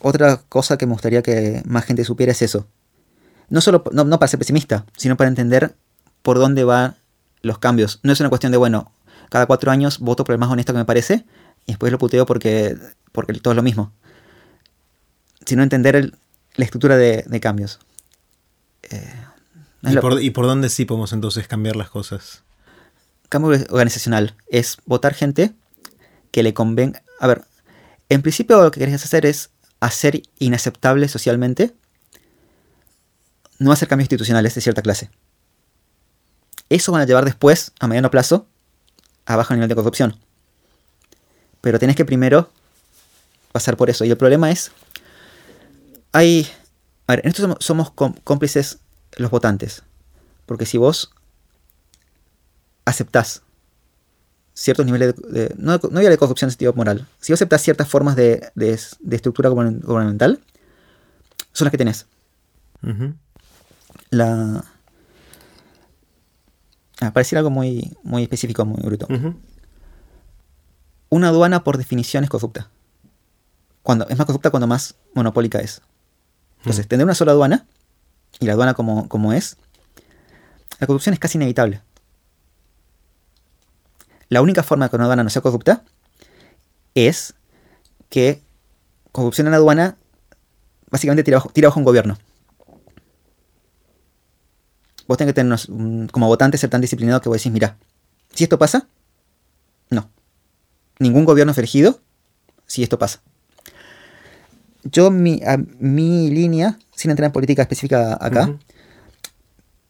otra 0.00 0.38
cosa 0.48 0.78
que 0.78 0.86
me 0.86 0.92
gustaría 0.92 1.22
que 1.22 1.62
más 1.66 1.84
gente 1.84 2.04
supiera 2.04 2.32
es 2.32 2.40
eso. 2.42 2.66
No 3.50 3.60
solo 3.60 3.84
no, 3.92 4.04
no 4.04 4.18
para 4.18 4.28
ser 4.28 4.38
pesimista, 4.38 4.86
sino 4.96 5.16
para 5.18 5.28
entender 5.28 5.74
por 6.22 6.38
dónde 6.38 6.64
van 6.64 6.96
los 7.42 7.58
cambios. 7.58 8.00
No 8.02 8.12
es 8.12 8.20
una 8.20 8.28
cuestión 8.28 8.52
de, 8.52 8.58
bueno, 8.58 8.92
cada 9.30 9.46
cuatro 9.46 9.70
años 9.70 9.98
voto 9.98 10.24
por 10.24 10.32
el 10.34 10.38
más 10.38 10.50
honesto 10.50 10.72
que 10.72 10.78
me 10.78 10.84
parece 10.84 11.24
y 11.66 11.72
después 11.72 11.90
lo 11.92 11.98
puteo 11.98 12.26
porque, 12.26 12.76
porque 13.12 13.32
todo 13.34 13.52
es 13.52 13.56
lo 13.56 13.62
mismo. 13.62 13.92
Sino 15.46 15.62
entender 15.62 15.96
el- 15.96 16.14
la 16.54 16.64
estructura 16.64 16.96
de, 16.96 17.24
de 17.26 17.40
cambios. 17.40 17.78
Eh, 18.90 19.12
no 19.80 19.88
es 19.88 19.92
¿Y 19.92 19.96
lo- 19.96 20.00
por, 20.02 20.22
y 20.22 20.30
por 20.30 20.46
dónde 20.46 20.68
sí 20.68 20.84
podemos 20.84 21.12
entonces 21.12 21.48
cambiar 21.48 21.76
las 21.76 21.90
cosas? 21.90 22.42
cambio 23.28 23.58
organizacional 23.70 24.36
es 24.50 24.76
votar 24.84 25.14
gente 25.14 25.54
que 26.30 26.42
le 26.42 26.52
convenga. 26.52 27.02
A 27.18 27.26
ver, 27.26 27.42
en 28.10 28.20
principio 28.20 28.60
lo 28.62 28.70
que 28.70 28.78
querés 28.80 29.02
hacer 29.02 29.24
es 29.24 29.48
hacer 29.80 30.22
inaceptable 30.38 31.08
socialmente 31.08 31.74
no 33.58 33.72
hacer 33.72 33.88
cambios 33.88 34.04
institucionales 34.06 34.54
de 34.54 34.60
cierta 34.60 34.82
clase. 34.82 35.10
Eso 36.74 36.90
van 36.92 37.02
a 37.02 37.06
llevar 37.06 37.24
después, 37.24 37.72
a 37.80 37.86
mediano 37.86 38.10
plazo, 38.10 38.46
a 39.26 39.36
bajo 39.36 39.52
nivel 39.54 39.68
de 39.68 39.74
corrupción. 39.74 40.16
Pero 41.60 41.78
tenés 41.78 41.96
que 41.96 42.04
primero 42.04 42.50
pasar 43.52 43.76
por 43.76 43.90
eso. 43.90 44.04
Y 44.04 44.10
el 44.10 44.16
problema 44.16 44.50
es, 44.50 44.72
hay... 46.12 46.50
A 47.06 47.12
ver, 47.12 47.20
en 47.24 47.30
esto 47.30 47.56
somos, 47.60 47.90
cómplices 47.90 48.78
los 49.16 49.30
votantes. 49.30 49.82
Porque 50.46 50.66
si 50.66 50.78
vos 50.78 51.12
aceptás 52.84 53.42
ciertos 54.54 54.86
niveles 54.86 55.14
de, 55.16 55.28
de- 55.48 55.54
no, 55.56 55.78
no 55.90 56.00
de 56.00 56.18
corrupción 56.18 56.48
en 56.48 56.52
sentido 56.52 56.72
moral, 56.74 57.06
si 57.20 57.32
vos 57.32 57.38
aceptás 57.38 57.62
ciertas 57.62 57.88
formas 57.88 58.16
de, 58.16 58.50
de- 58.54 58.80
de 59.00 59.16
estructura 59.16 59.50
gubern- 59.50 59.82
gubernamental, 59.82 60.40
son 61.52 61.66
las 61.66 61.70
que 61.70 61.78
tenés. 61.78 62.06
La... 64.10 64.64
Ah, 67.02 67.12
pareciera 67.12 67.40
algo 67.40 67.50
muy, 67.50 67.96
muy 68.04 68.22
específico, 68.22 68.64
muy 68.64 68.80
bruto. 68.80 69.08
Una 71.08 71.28
aduana 71.28 71.64
por 71.64 71.76
definición 71.76 72.22
es 72.22 72.30
corrupta. 72.30 72.70
Cuando, 73.82 74.08
es 74.08 74.16
más 74.16 74.24
corrupta 74.24 74.50
cuando 74.50 74.68
más 74.68 74.94
monopólica 75.12 75.58
es. 75.58 75.82
Entonces, 76.58 76.86
tener 76.86 77.04
una 77.04 77.16
sola 77.16 77.32
aduana, 77.32 77.66
y 78.38 78.46
la 78.46 78.52
aduana 78.52 78.74
como, 78.74 79.08
como 79.08 79.32
es, 79.32 79.56
la 80.78 80.86
corrupción 80.86 81.12
es 81.12 81.18
casi 81.18 81.38
inevitable. 81.38 81.80
La 84.28 84.40
única 84.40 84.62
forma 84.62 84.84
de 84.84 84.90
que 84.90 84.96
una 84.96 85.06
aduana 85.06 85.24
no 85.24 85.30
sea 85.30 85.42
corrupta 85.42 85.82
es 86.94 87.34
que 88.10 88.40
corrupción 89.10 89.48
en 89.48 89.50
la 89.50 89.56
aduana 89.56 89.96
básicamente 90.88 91.24
tira 91.24 91.38
abajo, 91.38 91.50
tira 91.52 91.72
un 91.74 91.82
gobierno. 91.82 92.16
Vos 95.12 95.18
tenés 95.18 95.32
que 95.32 95.34
tener 95.34 95.48
unos- 95.48 95.68
un- 95.68 96.08
como 96.10 96.26
votante 96.26 96.56
ser 96.56 96.70
tan 96.70 96.80
disciplinado 96.80 97.20
que 97.20 97.28
vos 97.28 97.36
decís, 97.36 97.52
mira, 97.52 97.76
si 98.34 98.44
esto 98.44 98.58
pasa, 98.58 98.86
no. 99.90 100.08
Ningún 100.98 101.26
gobierno 101.26 101.52
es 101.52 101.58
elegido 101.58 102.00
si 102.66 102.82
esto 102.82 102.98
pasa. 102.98 103.20
Yo, 104.84 105.10
mi, 105.10 105.42
a- 105.46 105.58
mi 105.78 106.30
línea, 106.30 106.78
sin 106.96 107.10
entrar 107.10 107.26
en 107.26 107.32
política 107.32 107.60
específica 107.60 108.14
acá, 108.18 108.44
Ujú. 108.44 108.58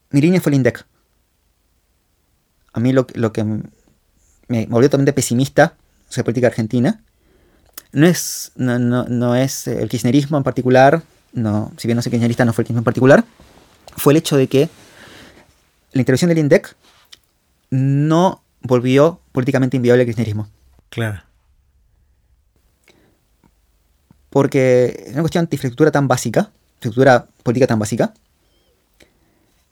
mi 0.09 0.19
línea 0.19 0.41
fue 0.41 0.49
el 0.49 0.55
INDEC. 0.57 0.85
A 2.73 2.81
mí 2.81 2.91
lo, 2.91 3.07
lo 3.13 3.31
que 3.31 3.45
me 3.45 4.65
volvió 4.65 4.89
totalmente 4.89 5.13
pesimista 5.13 5.77
sobre 6.09 6.25
política 6.25 6.47
argentina 6.47 7.01
no 7.93 8.05
es, 8.07 8.51
no, 8.57 8.77
no- 8.77 9.05
no 9.05 9.37
es 9.37 9.67
el 9.69 9.87
kirchnerismo 9.87 10.35
en 10.37 10.43
particular, 10.43 11.01
no, 11.31 11.71
si 11.77 11.87
bien 11.87 11.95
no 11.95 12.01
soy 12.01 12.09
kirchnerista, 12.11 12.43
no 12.43 12.51
fue 12.51 12.63
el 12.63 12.65
kirchnerismo 12.67 12.81
en 12.81 12.83
particular, 12.83 13.23
fue 13.95 14.11
el 14.11 14.17
hecho 14.17 14.35
de 14.35 14.47
que 14.47 14.69
la 15.93 16.01
intervención 16.01 16.29
del 16.29 16.39
INDEC 16.39 16.75
no 17.69 18.43
volvió 18.61 19.21
políticamente 19.31 19.77
inviable 19.77 20.03
el 20.03 20.07
kirchnerismo. 20.07 20.47
Claro. 20.89 21.23
Porque 24.29 25.03
es 25.05 25.13
una 25.13 25.21
cuestión 25.21 25.45
de 25.45 25.55
infraestructura 25.55 25.91
tan 25.91 26.07
básica, 26.07 26.51
infraestructura 26.75 27.27
política 27.43 27.67
tan 27.67 27.79
básica, 27.79 28.13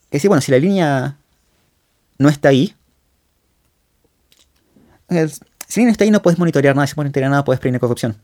que 0.09 0.17
decir, 0.17 0.29
bueno, 0.29 0.41
si 0.41 0.51
la 0.51 0.59
línea 0.59 1.17
no 2.17 2.29
está 2.29 2.49
ahí, 2.49 2.75
si 5.09 5.15
la 5.15 5.25
línea 5.75 5.85
no 5.85 5.91
está 5.91 6.03
ahí 6.03 6.11
no 6.11 6.21
puedes 6.21 6.37
monitorear 6.37 6.75
nada, 6.75 6.85
si 6.85 6.93
monitorear 6.95 7.31
nada 7.31 7.43
puedes 7.43 7.59
prevenir 7.59 7.79
corrupción. 7.79 8.15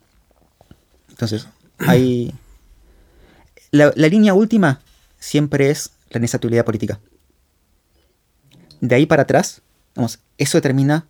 Entonces, 1.10 1.48
hay... 1.80 2.34
La, 3.70 3.92
la 3.98 4.08
línea 4.08 4.34
última 4.34 4.80
siempre 5.20 5.70
es 5.70 5.92
la 6.10 6.20
inestabilidad 6.20 6.64
política. 6.64 7.02
De 8.82 8.96
ahí 8.96 9.06
para 9.06 9.24
atrás, 9.24 9.62
vamos, 9.96 10.20
eso 10.38 10.58
determina 10.58 11.06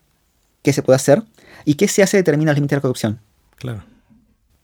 qué 0.64 0.74
se 0.74 0.82
puede 0.84 0.96
hacer 0.96 1.24
y 1.66 1.76
qué 1.76 1.88
se 1.88 2.04
hace 2.04 2.18
determina 2.18 2.52
los 2.52 2.58
límites 2.58 2.72
de 2.72 2.78
la 2.78 2.82
corrupción 2.82 3.20
Claro. 3.58 3.84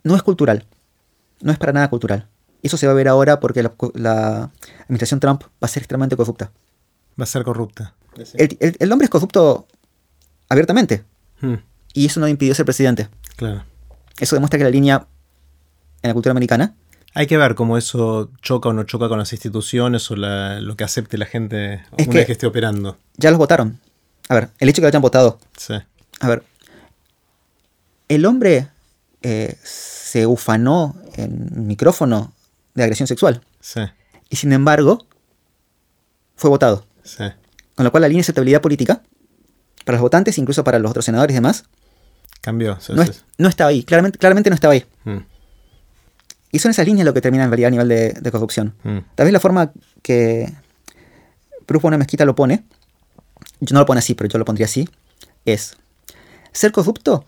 no 0.04 0.16
es 0.16 0.24
cultural. 0.24 0.66
No 1.42 1.52
es 1.52 1.58
para 1.58 1.74
nada 1.74 1.90
cultural. 1.90 2.28
Eso 2.62 2.78
se 2.78 2.86
va 2.88 2.94
a 2.94 2.96
ver 2.96 3.08
ahora 3.10 3.40
porque 3.42 3.62
la, 3.64 3.74
la 3.96 4.52
administración 4.84 5.20
Trump 5.20 5.44
va 5.44 5.48
a 5.62 5.68
ser 5.68 5.82
extremadamente 5.84 6.16
corrupta. 6.16 6.52
Va 7.20 7.24
a 7.24 7.28
ser 7.28 7.44
corrupta. 7.44 7.94
El, 8.36 8.58
el- 8.62 8.78
el 8.80 8.92
hombre 8.92 9.06
es 9.06 9.10
corrupto 9.10 9.68
abiertamente. 10.50 11.04
Mm, 11.42 11.56
Y 11.94 12.06
eso 12.06 12.20
no 12.20 12.28
le 12.28 12.32
impidió 12.32 12.56
ser 12.56 12.66
presidente. 12.66 13.10
claro. 13.36 13.64
Eso 14.20 14.36
demuestra 14.36 14.60
que 14.60 14.64
la 14.64 14.70
línea 14.70 15.08
en 16.04 16.08
la 16.08 16.14
cultura 16.14 16.32
americana 16.32 16.76
Hay 17.16 17.28
que 17.28 17.38
ver 17.38 17.54
cómo 17.56 17.78
eso 17.78 18.32
choca 18.42 18.70
o 18.70 18.74
no 18.74 18.84
choca 18.86 19.08
con 19.08 19.20
las 19.20 19.32
instituciones 19.34 20.10
o 20.10 20.16
la- 20.16 20.60
lo 20.60 20.76
que 20.76 20.84
acepte 20.84 21.18
la 21.18 21.26
gente 21.26 21.76
Es 21.98 22.08
una 22.08 22.12
que- 22.12 22.18
vez 22.20 22.26
que 22.26 22.32
esté 22.32 22.48
operando. 22.48 22.98
ya 23.18 23.30
los 23.30 23.38
votaron. 23.38 23.80
A 24.30 24.36
ver, 24.36 24.50
el 24.60 24.70
hecho 24.70 24.78
de 24.78 24.82
que 24.82 24.86
lo 24.86 24.88
hayan 24.88 25.02
votado. 25.02 25.40
Sí. 25.58 25.74
A 26.22 26.28
ver, 26.28 26.44
el 28.08 28.26
hombre 28.26 28.68
eh, 29.26 29.56
se 29.64 30.28
ufanó 30.28 30.96
en 31.16 31.66
micrófono 31.68 32.34
de 32.74 32.84
agresión 32.84 33.08
sexual. 33.08 33.42
Sí. 33.62 33.80
Y 34.30 34.36
sin 34.36 34.52
embargo, 34.52 35.06
fue 36.36 36.50
votado. 36.50 36.86
Sí. 37.04 37.24
Con 37.76 37.86
lo 37.86 37.92
cual 37.92 38.02
la 38.02 38.08
línea 38.10 38.20
de 38.20 38.24
aceptabilidad 38.26 38.60
política, 38.62 39.02
para 39.86 39.98
los 39.98 40.02
votantes, 40.02 40.38
incluso 40.38 40.64
para 40.66 40.78
los 40.80 40.90
otros 40.92 41.06
senadores 41.06 41.34
y 41.34 41.36
demás, 41.36 41.64
Cambió. 42.42 42.78
sí, 42.82 42.92
no, 42.94 43.04
sí, 43.04 43.12
es- 43.12 43.24
no 43.38 43.48
estaba 43.48 43.70
ahí. 43.70 43.84
Claramente, 43.84 44.18
claramente 44.20 44.50
no 44.50 44.56
estaba 44.56 44.74
ahí. 44.74 44.84
Mm, 45.06 45.18
Y 46.54 46.60
son 46.60 46.72
esas 46.72 46.86
líneas 46.86 47.04
lo 47.06 47.14
que 47.14 47.20
termina 47.22 47.44
en 47.44 47.50
realidad 47.50 47.68
a 47.68 47.72
nivel 47.72 47.88
de, 47.90 48.14
de 48.14 48.32
corrupción. 48.32 48.74
mm, 48.84 49.00
Tal 49.16 49.26
vez 49.26 49.34
la 49.34 49.40
forma 49.42 49.72
que 50.02 50.54
Bruce 51.68 51.82
Bona 51.84 51.98
Mezquita 51.98 52.24
lo 52.26 52.36
pone, 52.36 52.64
yo 53.60 53.74
no 53.74 53.80
lo 53.80 53.86
pone 53.86 54.00
así, 54.00 54.14
pero 54.14 54.30
yo 54.30 54.38
lo 54.40 54.46
pondría 54.46 54.66
así, 54.66 54.88
es 55.46 55.76
ser 56.52 56.72
corrupto 56.72 57.26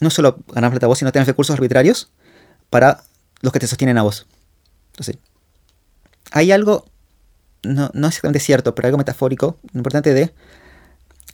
no 0.00 0.10
solo 0.10 0.38
ganar 0.48 0.70
plata 0.70 0.86
a 0.86 0.88
vos, 0.88 0.98
sino 0.98 1.12
tener 1.12 1.26
recursos 1.28 1.54
arbitrarios 1.54 2.10
para 2.70 3.02
los 3.42 3.52
que 3.52 3.60
te 3.60 3.66
sostienen 3.68 3.98
a 3.98 4.02
vos. 4.02 4.26
Entonces, 4.92 5.18
hay 6.32 6.50
algo, 6.52 6.86
no, 7.62 7.90
no 7.92 8.06
es 8.08 8.12
exactamente 8.14 8.40
cierto, 8.40 8.74
pero 8.74 8.86
algo 8.88 8.98
metafórico, 8.98 9.58
importante 9.74 10.12
de 10.14 10.32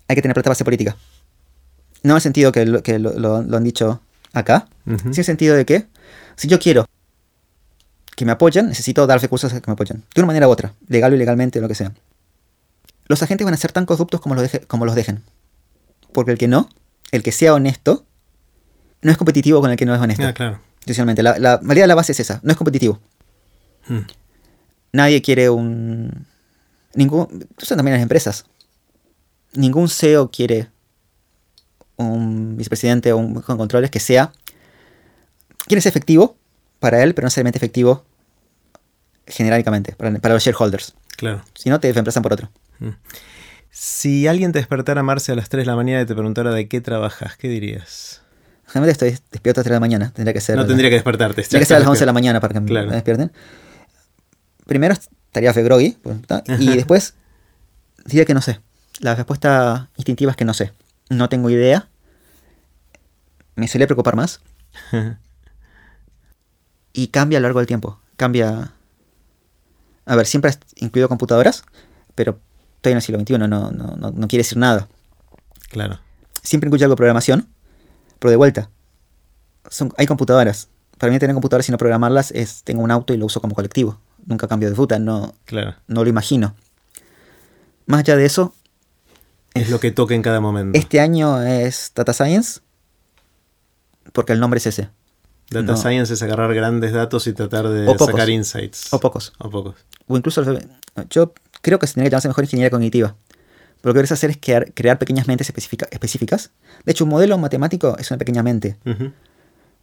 hay 0.09 0.17
que 0.17 0.23
tener 0.23 0.35
plata 0.35 0.49
para 0.49 0.53
hacer 0.53 0.65
política. 0.65 0.97
No 2.03 2.13
en 2.13 2.17
el 2.17 2.23
sentido 2.23 2.51
que, 2.53 2.67
lo, 2.67 2.83
que 2.83 2.99
lo, 2.99 3.13
lo- 3.13 3.43
lo 3.43 3.57
han 3.57 3.65
dicho 3.65 4.01
acá, 4.33 4.69
ujú. 4.87 4.99
Sí, 4.99 5.05
en 5.07 5.19
el 5.19 5.25
sentido 5.25 5.55
de 5.57 5.65
que 5.65 5.87
si 6.39 6.49
yo 6.49 6.59
quiero 6.59 6.87
que 8.17 8.25
me 8.25 8.33
apoyen, 8.33 8.69
necesito 8.69 9.07
dar 9.07 9.21
recursos 9.21 9.53
a 9.53 9.61
que 9.61 9.71
me 9.71 9.75
apoyen. 9.75 10.03
De 10.15 10.21
una 10.21 10.27
manera 10.29 10.49
u 10.49 10.51
otra, 10.51 10.75
legal 10.89 11.13
o 11.13 11.17
ilegalmente, 11.17 11.61
lo 11.61 11.69
que 11.69 11.75
sea. 11.75 11.93
Los 13.07 13.23
agentes 13.23 13.45
van 13.45 13.55
a 13.55 13.57
ser 13.59 13.73
tan 13.73 13.87
corruptos 13.87 14.21
como 14.21 14.35
los, 14.35 14.45
deje- 14.45 14.67
como 14.67 14.85
los 14.87 14.95
dejen. 14.95 15.23
Porque 16.13 16.33
el 16.33 16.39
que 16.39 16.49
no, 16.49 16.69
el 17.13 17.23
que 17.23 17.33
sea 17.33 17.55
honesto, 17.55 18.05
no 19.03 19.11
es 19.13 19.17
competitivo 19.17 19.61
con 19.61 19.71
el 19.71 19.77
que 19.77 19.87
no 19.87 19.95
es 19.95 20.01
honesto. 20.01 20.27
Ah, 20.27 20.33
claro. 20.33 20.61
Institucionalmente. 20.81 21.23
La, 21.23 21.39
la 21.39 21.59
realidad 21.59 21.85
de 21.85 21.89
la 21.89 21.95
base 21.95 22.13
es 22.13 22.21
esa, 22.21 22.41
no 22.43 22.51
es 22.51 22.57
competitivo. 22.57 22.99
Mm, 23.89 23.99
Nadie 24.93 25.23
quiere 25.23 25.49
un... 25.51 26.27
Ningún... 26.95 27.47
Eso 27.61 27.77
también 27.77 27.95
las 27.95 28.03
empresas. 28.03 28.47
Ningún 29.53 29.89
CEO 29.89 30.31
quiere 30.31 30.71
un 31.97 32.57
vicepresidente 32.57 33.13
o 33.13 33.19
un 33.19 33.35
con 33.43 33.57
controles 33.59 33.91
que 33.91 34.01
sea... 34.01 34.33
Quiere 35.69 35.81
ser 35.83 35.91
efectivo 35.91 36.37
para 36.81 37.03
él, 37.03 37.15
pero 37.15 37.25
no 37.25 37.27
necesariamente 37.27 37.59
efectivo 37.59 38.05
genéricamente, 39.27 39.93
para, 39.93 40.13
para 40.19 40.35
los 40.35 40.43
shareholders. 40.43 40.95
claro. 41.17 41.43
Si 41.55 41.69
no, 41.69 41.79
te 41.81 41.93
reemplazan 41.93 42.23
por 42.23 42.33
otro. 42.33 42.51
Si 43.71 44.27
alguien 44.27 44.53
te 44.53 44.59
despertara, 44.59 45.03
Marce, 45.03 45.33
a 45.33 45.35
las 45.35 45.49
3 45.49 45.63
de 45.63 45.67
la 45.67 45.77
mañana 45.77 46.03
y 46.03 46.07
te 46.07 46.15
preguntara 46.15 46.51
de 46.53 46.67
qué 46.69 46.81
trabajas, 46.81 47.37
¿qué 47.37 47.49
dirías? 47.49 48.23
Generalmente 48.67 49.07
estoy 49.07 49.23
despierto 49.31 49.61
a 49.61 49.63
las 49.63 49.65
3 49.67 49.73
de 49.73 49.77
la 49.77 49.81
mañana. 49.81 50.11
Tendría 50.13 50.33
que 50.33 50.41
ser, 50.41 50.57
No 50.57 50.67
tendría 50.67 50.89
que 50.91 50.97
despertarte. 50.97 51.43
tendría 51.43 51.61
que 51.61 51.67
ser 51.67 51.77
a 51.77 51.81
las 51.81 51.89
11 51.89 52.01
de 52.01 52.07
la 52.07 52.13
mañana 52.13 52.41
para 52.41 52.55
que 52.59 52.65
Claro. 52.67 52.89
me 52.89 52.95
despierten. 52.95 53.33
Primero, 54.67 54.95
de 55.35 55.63
groggy. 55.63 55.97
pues, 56.03 56.17
y 56.59 56.75
después 56.77 57.15
diría 58.07 58.25
que 58.25 58.35
no 58.35 58.41
sé. 58.43 58.61
La 59.01 59.15
respuesta 59.15 59.89
instintiva 59.97 60.31
es 60.33 60.37
que 60.37 60.45
no 60.45 60.55
sé. 60.55 60.73
No 61.11 61.29
tengo 61.29 61.49
idea. 61.51 61.89
Me 63.55 63.69
suele 63.69 63.87
preocupar 63.87 64.17
más. 64.17 64.41
Y 66.93 67.09
cambia 67.09 67.39
a 67.39 67.41
lo 67.41 67.47
largo 67.49 67.61
del 67.61 67.67
tiempo. 67.67 68.01
Cambia. 68.17 68.73
A 70.07 70.17
ver, 70.17 70.27
siempre 70.27 70.51
has 70.51 70.59
incluido 70.77 71.09
computadoras, 71.09 71.65
pero 72.15 72.39
estoy 72.77 72.93
en 72.93 72.97
el 72.97 73.03
siglo 73.03 73.21
XXI, 73.21 73.39
no, 73.39 73.47
no, 73.49 73.71
no, 73.71 73.97
no 73.97 74.29
quiere 74.29 74.43
decir 74.43 74.59
nada. 74.59 74.89
Claro. 75.71 76.01
Siempre 76.43 76.69
incluye 76.69 76.85
algo 76.85 76.95
de 76.95 76.99
programación, 76.99 77.49
pero 78.19 78.31
de 78.31 78.37
vuelta. 78.37 78.71
Son, 79.69 79.93
hay 79.99 80.07
computadoras. 80.07 80.69
Para 80.97 81.13
mí 81.13 81.19
tener 81.19 81.35
computadoras 81.35 81.69
y 81.69 81.73
no 81.73 81.79
programarlas 81.79 82.31
es 82.33 82.63
tengo 82.65 82.83
un 82.83 82.91
auto 82.91 83.13
y 83.13 83.19
lo 83.19 83.27
uso 83.27 83.41
como 83.41 83.55
colectivo. 83.55 84.01
Nunca 84.27 84.49
cambio 84.49 84.69
de 84.71 84.75
ruta, 84.75 84.99
no, 84.99 85.35
Claro. 85.45 85.75
no 85.87 86.03
lo 86.05 86.09
imagino. 86.11 86.55
Más 87.87 88.01
allá 88.01 88.17
de 88.17 88.25
eso, 88.27 88.55
Es 89.55 89.71
lo 89.71 89.79
que 89.81 89.91
toca 89.91 90.15
en 90.15 90.23
cada 90.23 90.41
momento. 90.41 90.79
este 90.79 91.01
año 91.01 91.43
es 91.43 91.93
Data 91.95 92.13
Science, 92.13 92.61
porque 94.13 94.33
el 94.33 94.41
nombre 94.41 94.59
es 94.59 94.67
ese. 94.67 94.91
Data 95.51 95.73
no. 95.73 95.77
Science 95.77 96.13
es 96.13 96.23
agarrar 96.23 96.53
grandes 96.55 96.93
datos 96.93 97.27
y 97.27 97.33
tratar 97.33 97.69
de 97.69 97.89
O 97.89 97.97
sacar 97.99 98.29
insights. 98.29 98.93
O 98.93 99.01
pocos. 99.01 99.33
O 99.39 99.49
pocos. 99.51 99.75
O 100.07 100.17
incluso, 100.17 100.43
yo 101.11 101.33
creo 101.63 101.79
que 101.79 101.87
se 101.87 101.95
tendría 101.95 102.09
que 102.11 102.13
llamarse 102.13 102.29
mejor 102.29 102.45
ingeniería 102.45 102.71
cognitiva. 102.71 103.17
Lo 103.83 103.93
que 103.93 103.99
querés 103.99 104.13
hacer 104.13 104.31
es 104.31 104.39
crear, 104.39 104.73
crear 104.75 104.99
pequeñas 104.99 105.27
mentes 105.29 105.49
específica- 105.49 105.89
específicas. 105.91 106.51
De 106.85 106.93
hecho, 106.93 107.05
un 107.05 107.11
modelo 107.11 107.39
matemático 107.39 107.97
es 107.99 108.11
una 108.11 108.19
pequeña 108.19 108.43
mente. 108.43 108.77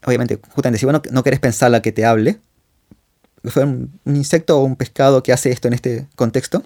Obviamente, 0.06 0.40
justamente, 0.52 0.80
si 0.80 0.86
vos 0.86 0.94
no, 0.94 1.02
no 1.12 1.24
querés 1.24 1.40
pensarla 1.40 1.82
que 1.82 1.92
te 1.92 2.06
hable, 2.06 2.40
fue 3.46 3.64
un, 3.64 4.00
un 4.04 4.16
insecto 4.16 4.60
o 4.60 4.64
un 4.64 4.76
pescado 4.76 5.24
que 5.24 5.34
hace 5.34 5.50
esto 5.52 5.68
en 5.68 5.74
este 5.74 6.08
contexto, 6.16 6.64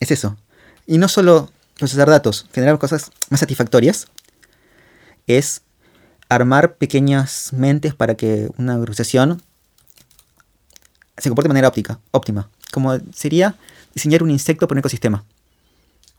es 0.00 0.10
eso. 0.10 0.36
Y 0.86 0.98
no 0.98 1.08
solo 1.08 1.50
procesar 1.78 2.08
datos, 2.08 2.46
generar 2.52 2.78
cosas 2.78 3.10
más 3.30 3.40
satisfactorias, 3.40 4.06
es 5.26 5.62
armar 6.28 6.76
pequeñas 6.76 7.52
mentes 7.52 7.94
para 7.94 8.14
que 8.16 8.48
una 8.58 8.74
organización 8.76 9.42
se 11.16 11.28
comporte 11.28 11.48
de 11.48 11.54
manera 11.54 11.68
óptica, 11.68 11.98
óptima. 12.10 12.48
Como 12.70 12.98
sería 13.14 13.56
diseñar 13.94 14.22
un 14.22 14.30
insecto 14.30 14.68
para 14.68 14.76
un 14.76 14.80
ecosistema. 14.80 15.24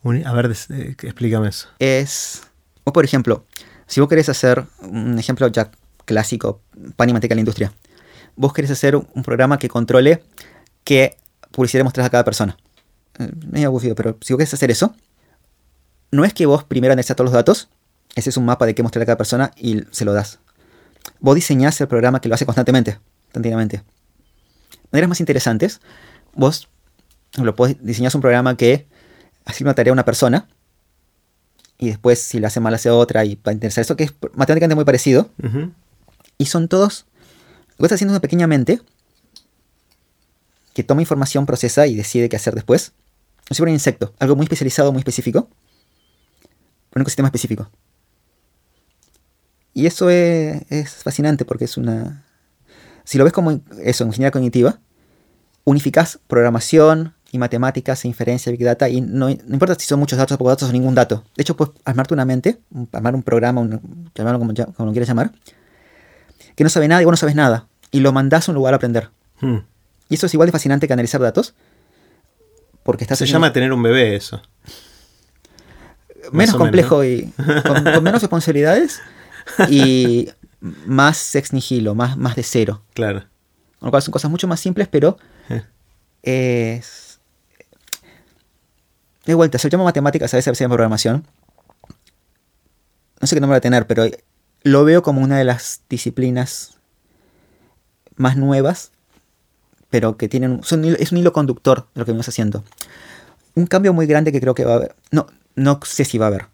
Un- 0.03 0.25
A 0.25 0.33
ver, 0.33 0.51
eh, 0.69 0.95
explícame 1.03 1.49
eso. 1.49 1.67
es, 1.79 2.41
o 2.83 2.91
por 2.93 3.05
ejemplo, 3.05 3.45
si 3.87 3.99
vos 3.99 4.09
querés 4.09 4.29
hacer 4.29 4.65
un 4.81 5.17
ejemplo 5.19 5.47
ya 5.47 5.71
clásico, 6.05 6.61
pan 6.95 7.09
y 7.09 7.13
manteca 7.13 7.33
en 7.33 7.37
la 7.37 7.41
industria, 7.41 7.73
vos 8.35 8.51
querés 8.53 8.71
hacer 8.71 8.95
un 8.95 9.23
programa 9.23 9.59
que 9.59 9.69
controle 9.69 10.23
qué 10.83 11.17
publicidad 11.51 11.83
mostrás 11.83 12.07
a 12.07 12.09
cada 12.09 12.23
persona. 12.23 12.57
Eh, 13.19 13.29
Medio 13.51 13.67
aburrido, 13.67 13.95
pero 13.95 14.17
si 14.21 14.33
vos 14.33 14.39
querés 14.39 14.53
hacer 14.53 14.71
eso, 14.71 14.95
no 16.11 16.25
es 16.25 16.33
que 16.33 16.45
vos 16.45 16.63
primero 16.63 16.91
analizás 16.93 17.15
todos 17.15 17.25
los 17.27 17.33
datos, 17.33 17.69
ese 18.19 18.29
es 18.29 18.37
un 18.37 18.45
mapa 18.45 18.65
de 18.65 18.75
qué 18.75 18.83
mostrar 18.83 19.03
a 19.03 19.05
cada 19.05 19.17
persona 19.17 19.51
y 19.55 19.83
se 19.91 20.05
lo 20.05 20.13
das. 20.13 20.39
Vos 21.19 21.35
diseñás 21.35 21.79
el 21.81 21.87
programa 21.87 22.21
que 22.21 22.29
lo 22.29 22.35
hace 22.35 22.45
constantemente, 22.45 22.99
continuamente. 23.33 23.83
Maneras 24.91 25.09
más 25.09 25.19
interesantes, 25.19 25.81
vos 26.33 26.69
lo 27.37 27.55
podés, 27.55 27.77
diseñás 27.81 28.15
un 28.15 28.21
programa 28.21 28.57
que 28.57 28.87
asigna 29.45 29.69
una 29.69 29.75
tarea 29.75 29.91
a 29.91 29.93
una 29.93 30.05
persona 30.05 30.47
y 31.77 31.87
después 31.87 32.21
si 32.21 32.39
la 32.39 32.47
hace 32.47 32.59
mal 32.59 32.73
hace 32.73 32.89
otra 32.89 33.25
y 33.25 33.35
para 33.35 33.53
interesar 33.53 33.81
eso 33.83 33.95
que 33.95 34.03
es 34.03 34.13
matemáticamente 34.33 34.75
muy 34.75 34.85
parecido 34.85 35.29
y 36.37 36.45
son 36.45 36.67
todos 36.67 37.05
lo 37.79 37.83
que 37.83 37.85
está 37.85 37.95
haciendo 37.95 38.11
es 38.11 38.15
una 38.15 38.21
pequeña 38.21 38.45
mente 38.45 38.81
que 40.73 40.83
toma 40.83 41.01
información, 41.01 41.45
procesa 41.45 41.87
y 41.87 41.95
decide 41.95 42.27
qué 42.27 42.35
hacer 42.35 42.53
después. 42.53 42.91
Es 43.49 43.59
un 43.61 43.69
insecto, 43.69 44.13
algo 44.19 44.35
muy 44.35 44.43
especializado, 44.43 44.91
muy 44.91 44.99
específico, 44.99 45.49
un 46.93 47.01
ecosistema 47.01 47.29
específico. 47.29 47.69
Y 49.73 49.85
eso 49.85 50.09
es, 50.09 50.63
es 50.69 50.95
fascinante 50.95 51.45
porque 51.45 51.65
es 51.65 51.77
una... 51.77 52.25
Si 53.03 53.17
lo 53.17 53.23
ves 53.23 53.33
como 53.33 53.61
eso, 53.81 54.03
ingeniería 54.05 54.31
cognitiva, 54.31 54.79
unificas 55.63 56.19
programación 56.27 57.13
y 57.31 57.37
matemáticas 57.37 58.03
e 58.05 58.07
inferencia, 58.07 58.51
big 58.51 58.63
data, 58.63 58.89
y 58.89 59.01
no, 59.01 59.29
no 59.29 59.53
importa 59.53 59.75
si 59.75 59.85
son 59.85 59.99
muchos 59.99 60.17
datos 60.17 60.35
o 60.35 60.37
pocos 60.37 60.53
datos 60.53 60.69
o 60.69 60.71
ningún 60.71 60.95
dato. 60.95 61.23
De 61.35 61.43
hecho, 61.43 61.55
puedes 61.55 61.73
armarte 61.85 62.13
una 62.13 62.25
mente, 62.25 62.59
armar 62.91 63.13
un 63.15 63.23
programa, 63.23 63.61
un, 63.61 64.09
llamarlo 64.15 64.39
como, 64.39 64.53
como 64.53 64.87
lo 64.87 64.91
quieras 64.91 65.07
llamar, 65.07 65.31
que 66.55 66.63
no 66.63 66.69
sabe 66.69 66.87
nada 66.87 67.01
y 67.01 67.05
vos 67.05 67.13
no 67.13 67.17
sabes 67.17 67.35
nada, 67.35 67.67
y 67.91 67.99
lo 67.99 68.11
mandás 68.11 68.47
a 68.47 68.51
un 68.51 68.55
lugar 68.55 68.73
a 68.73 68.77
aprender. 68.77 69.09
Hmm. 69.41 69.59
Y 70.09 70.15
eso 70.15 70.25
es 70.25 70.33
igual 70.33 70.47
de 70.47 70.51
fascinante 70.51 70.87
que 70.87 70.93
analizar 70.93 71.21
datos, 71.21 71.53
porque 72.83 73.03
estás 73.03 73.19
Se 73.19 73.27
llama 73.27 73.53
tener 73.53 73.71
un 73.71 73.83
bebé 73.83 74.15
eso. 74.15 74.41
menos, 76.31 76.55
complejo 76.55 77.03
y 77.03 77.31
con, 77.65 77.83
con 77.83 78.03
menos 78.03 78.21
responsabilidades 78.23 79.01
y 79.69 80.29
más 80.85 81.35
ex 81.35 81.53
nihilo, 81.53 81.95
más, 81.95 82.17
más 82.17 82.35
de 82.35 82.43
cero. 82.43 82.81
Claro. 82.93 83.21
Con 83.79 83.87
lo 83.87 83.91
cual 83.91 84.01
son 84.03 84.11
cosas 84.11 84.29
mucho 84.31 84.47
más 84.47 84.59
simples, 84.59 84.87
pero 84.87 85.17
Eh. 85.49 85.63
es... 86.23 87.19
De 89.25 89.33
vuelta, 89.35 89.57
se 89.59 89.69
llama 89.69 89.83
matemáticas, 89.83 90.33
a 90.33 90.37
veces 90.37 90.57
se 90.57 90.63
llama 90.63 90.75
programación. 90.75 91.25
No 93.21 93.27
sé 93.27 93.35
qué 93.35 93.41
nombre 93.41 93.55
va 93.55 93.57
a 93.57 93.61
tener, 93.61 93.85
pero 93.85 94.05
lo 94.63 94.83
veo 94.85 95.01
como 95.03 95.21
una 95.21 95.37
de 95.37 95.43
las 95.43 95.81
disciplinas 95.89 96.77
más 98.15 98.37
nuevas, 98.37 98.91
pero 99.89 100.17
que 100.17 100.27
tienen 100.29 100.63
son 100.63 100.83
es 100.85 101.11
un 101.11 101.17
hilo 101.17 101.31
conductor 101.33 101.87
de 101.93 101.99
lo 101.99 102.05
que 102.05 102.11
venimos 102.11 102.27
haciendo. 102.29 102.63
Un 103.55 103.67
cambio 103.67 103.93
muy 103.93 104.07
grande 104.07 104.31
que 104.31 104.39
creo 104.41 104.55
que 104.55 104.65
va 104.65 104.73
a 104.73 104.75
haber, 104.77 104.95
no, 105.11 105.27
no 105.55 105.79
sé 105.83 106.05
si 106.05 106.17
va 106.17 106.25
a 106.25 106.29
haber, 106.29 106.45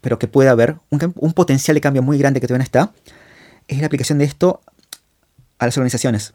pero 0.00 0.18
que 0.18 0.28
puede 0.28 0.48
haber, 0.48 0.76
un, 0.90 1.12
un 1.16 1.32
potencial 1.32 1.74
de 1.74 1.80
cambio 1.80 2.02
muy 2.02 2.18
grande 2.18 2.40
que 2.40 2.46
todavía 2.46 2.58
no 2.58 2.64
está, 2.64 2.92
es 3.66 3.80
la 3.80 3.86
aplicación 3.86 4.18
de 4.18 4.24
esto 4.24 4.60
a 5.58 5.66
las 5.66 5.76
organizaciones. 5.76 6.34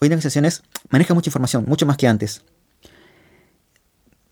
Hoy 0.00 0.06
en 0.06 0.10
las 0.10 0.18
organizaciones 0.18 0.62
manejan 0.90 1.14
mucha 1.16 1.28
información, 1.30 1.64
mucho 1.66 1.86
más 1.86 1.96
que 1.96 2.06
antes. 2.06 2.42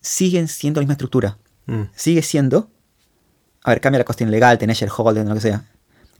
Siguen 0.01 0.47
siendo 0.47 0.79
la 0.79 0.83
misma 0.83 0.93
estructura. 0.93 1.37
Mm. 1.65 1.83
Sigue 1.95 2.21
siendo. 2.21 2.69
A 3.63 3.71
ver, 3.71 3.81
cambia 3.81 3.99
la 3.99 4.05
cuestión 4.05 4.29
legal, 4.29 4.57
tenés 4.57 4.77
shareholder, 4.77 5.25
lo 5.25 5.33
que 5.33 5.41
sea. 5.41 5.65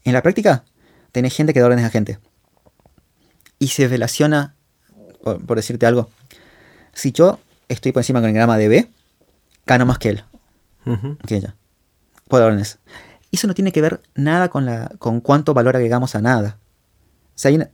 En 0.04 0.14
la 0.14 0.24
práctica, 0.24 0.64
tenés 1.12 1.36
gente 1.36 1.54
que 1.54 1.60
da 1.60 1.68
órdenes 1.68 1.86
a 1.86 1.90
gente. 1.90 2.20
Y 3.60 3.68
se 3.68 3.88
relaciona, 3.88 4.56
por, 5.24 5.46
por 5.46 5.58
decirte 5.58 5.86
algo, 5.86 6.10
si 6.94 7.12
yo 7.12 7.40
estoy 7.68 7.92
por 7.92 8.02
encima 8.02 8.20
con 8.20 8.30
el 8.30 8.36
grama 8.36 8.58
de 8.58 8.68
B, 8.68 8.90
gano 9.66 9.86
más 9.86 10.00
que 10.00 10.10
él, 10.10 10.24
Ujú. 10.86 11.18
que 11.26 11.38
ella. 11.38 11.56
Por 12.28 12.42
órdenes. 12.42 12.80
Eso 13.32 13.48
no 13.48 13.54
tiene 13.54 13.72
que 13.72 13.82
ver 13.82 14.02
nada 14.16 14.50
con, 14.50 14.66
la, 14.66 14.90
con 15.00 15.20
cuánto 15.22 15.54
valor 15.54 15.76
agregamos 15.76 16.16
a 16.16 16.22
nada. 16.22 16.58
O 17.30 17.38
sea, 17.38 17.52
una- 17.52 17.70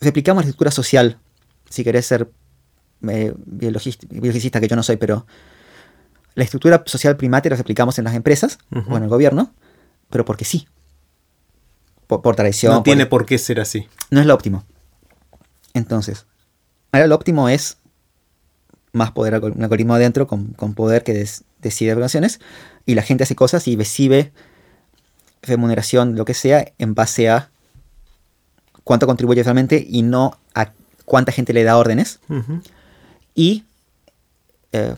replicamos 0.00 0.44
la 0.44 0.48
estructura 0.48 0.70
social, 0.70 1.18
si 1.70 1.82
querés 1.84 2.06
ser 2.06 2.30
eh, 3.08 3.32
biologista, 3.46 4.60
que 4.60 4.68
yo 4.68 4.76
no 4.76 4.82
soy, 4.82 4.96
pero 4.96 5.26
la 6.34 6.44
estructura 6.44 6.82
social 6.86 7.16
primaria 7.16 7.50
la 7.50 7.56
replicamos 7.56 7.98
en 7.98 8.04
las 8.04 8.14
empresas 8.14 8.58
Ujú. 8.74 8.92
o 8.92 8.96
en 8.96 9.02
el 9.04 9.08
gobierno, 9.08 9.52
pero 10.10 10.24
porque 10.24 10.44
sí. 10.44 10.68
Por, 12.06 12.22
por 12.22 12.36
tradición. 12.36 12.72
No 12.72 12.78
por- 12.78 12.84
tiene 12.84 13.06
por 13.06 13.26
qué 13.26 13.38
ser 13.38 13.60
así. 13.60 13.88
no 14.10 14.20
es 14.20 14.26
lo 14.26 14.34
óptimo. 14.34 14.64
Entonces, 15.74 16.26
ahora 16.92 17.06
lo 17.06 17.14
óptimo 17.14 17.48
es 17.48 17.78
más 18.92 19.10
poder, 19.12 19.42
un 19.42 19.62
algoritmo 19.62 19.94
adentro 19.94 20.26
con, 20.26 20.48
con 20.52 20.74
poder 20.74 21.02
que 21.02 21.14
des- 21.14 21.44
decide 21.60 21.94
relaciones 21.94 22.40
y 22.86 22.94
la 22.94 23.02
gente 23.02 23.24
hace 23.24 23.36
cosas 23.36 23.68
y 23.68 23.76
recibe 23.76 24.32
remuneración, 25.42 26.16
lo 26.16 26.24
que 26.24 26.34
sea, 26.34 26.72
en 26.78 26.94
base 26.94 27.28
a 27.28 27.50
cuánto 28.84 29.06
contribuye 29.06 29.42
realmente 29.42 29.84
y 29.86 30.02
no 30.02 30.38
a 30.54 30.72
cuánta 31.04 31.32
gente 31.32 31.52
le 31.52 31.64
da 31.64 31.76
órdenes. 31.76 32.20
Y, 33.34 33.64
eh, 34.72 34.94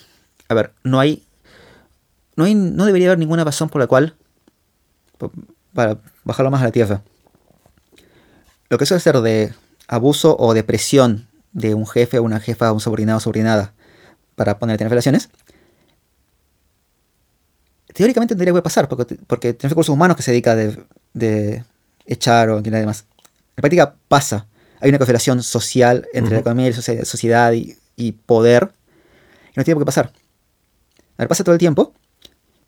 a 0.49 0.55
ver, 0.55 0.73
no 0.83 1.01
hay, 1.01 1.23
no 2.37 2.45
hay, 2.45 2.55
no 2.55 2.85
debería 2.85 3.09
haber 3.09 3.19
ninguna 3.19 3.45
razón 3.45 3.69
por 3.69 3.81
la 3.81 3.87
cual, 3.87 4.15
para 5.73 5.99
bajarlo 6.25 6.51
más 6.51 6.63
a 6.63 6.67
la 6.67 6.73
tierra, 6.73 7.03
lo 8.69 8.79
que 8.79 8.87
suele 8.87 9.01
ser 9.01 9.21
de 9.21 9.55
abuso 9.89 10.37
o 10.39 10.55
de 10.55 10.65
presión 10.65 11.29
de 11.53 11.75
un 11.75 11.87
jefe 11.87 12.19
o 12.19 12.23
una 12.23 12.41
jefa, 12.41 12.73
un 12.73 12.81
subordinado 12.81 13.19
o 13.19 13.21
subordinada 13.21 13.73
para 14.35 14.59
poner 14.59 14.75
a 14.75 14.79
tener 14.79 14.91
relaciones, 14.91 15.31
teóricamente 17.95 18.35
tendría 18.35 18.53
que 18.53 18.61
pasar, 18.61 18.89
porque, 18.89 19.17
porque 19.27 19.55
tiene 19.55 19.71
recursos 19.71 19.93
humanos 19.93 20.17
que 20.17 20.23
se 20.23 20.31
dedica 20.33 20.55
de, 20.55 20.85
de 21.15 21.65
echar 22.05 22.51
o 22.51 22.61
nada 22.61 22.79
demás. 22.81 23.07
En 23.21 23.55
la 23.57 23.61
práctica 23.63 23.95
pasa. 24.09 24.47
Hay 24.81 24.91
una 24.91 24.99
correlación 24.99 25.43
social 25.43 26.07
entre 26.13 26.33
la 26.35 26.41
Ujú. 26.41 26.43
economía 26.43 26.67
y 26.67 26.71
la 26.73 26.77
socie- 26.77 27.05
sociedad 27.07 27.53
y, 27.53 27.77
y 27.97 28.13
poder. 28.13 28.73
Y 29.55 29.55
no 29.57 29.65
tiene 29.65 29.77
por 29.77 29.83
qué 29.85 29.87
pasar. 29.87 30.13
A 31.17 31.23
ver, 31.23 31.29
pasa 31.29 31.43
todo 31.45 31.55
el 31.55 31.59
tiempo. 31.59 31.95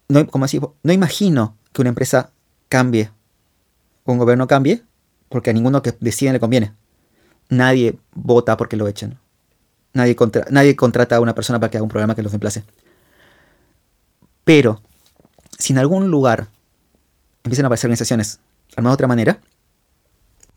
No, 0.09 0.27
como 0.29 0.47
decís, 0.47 0.61
no 0.83 0.93
imagino 0.93 1.57
que 1.73 1.83
una 1.83 1.89
empresa 1.91 2.31
cambie 2.69 3.11
o 4.05 4.13
un 4.13 4.19
gobierno 4.19 4.47
cambie 4.47 4.83
porque 5.29 5.51
a 5.51 5.53
ninguno 5.53 5.83
que 5.83 5.93
deciden 6.01 6.33
le 6.33 6.41
conviene. 6.41 6.73
Nadie 7.51 7.99
vota 8.15 8.57
porque 8.57 8.77
lo 8.77 8.87
echen. 8.89 9.19
Nadie, 9.93 10.15
contra- 10.17 10.47
nadie 10.51 10.77
contrata 10.77 11.17
a 11.17 11.21
una 11.21 11.35
persona 11.35 11.59
para 11.59 11.71
que 11.71 11.77
haga 11.79 11.83
un 11.83 11.89
programa 11.91 12.15
que 12.15 12.23
los 12.23 12.31
reemplace. 12.33 12.63
Pero, 14.45 14.81
si 15.59 15.73
en 15.73 15.79
algún 15.79 16.11
lugar 16.11 16.49
empiezan 17.45 17.65
a 17.65 17.69
aparecer 17.69 17.89
organizaciones 17.89 18.41
armadas 18.77 18.95
de 18.95 18.97
otra 18.97 19.09
manera, 19.09 19.41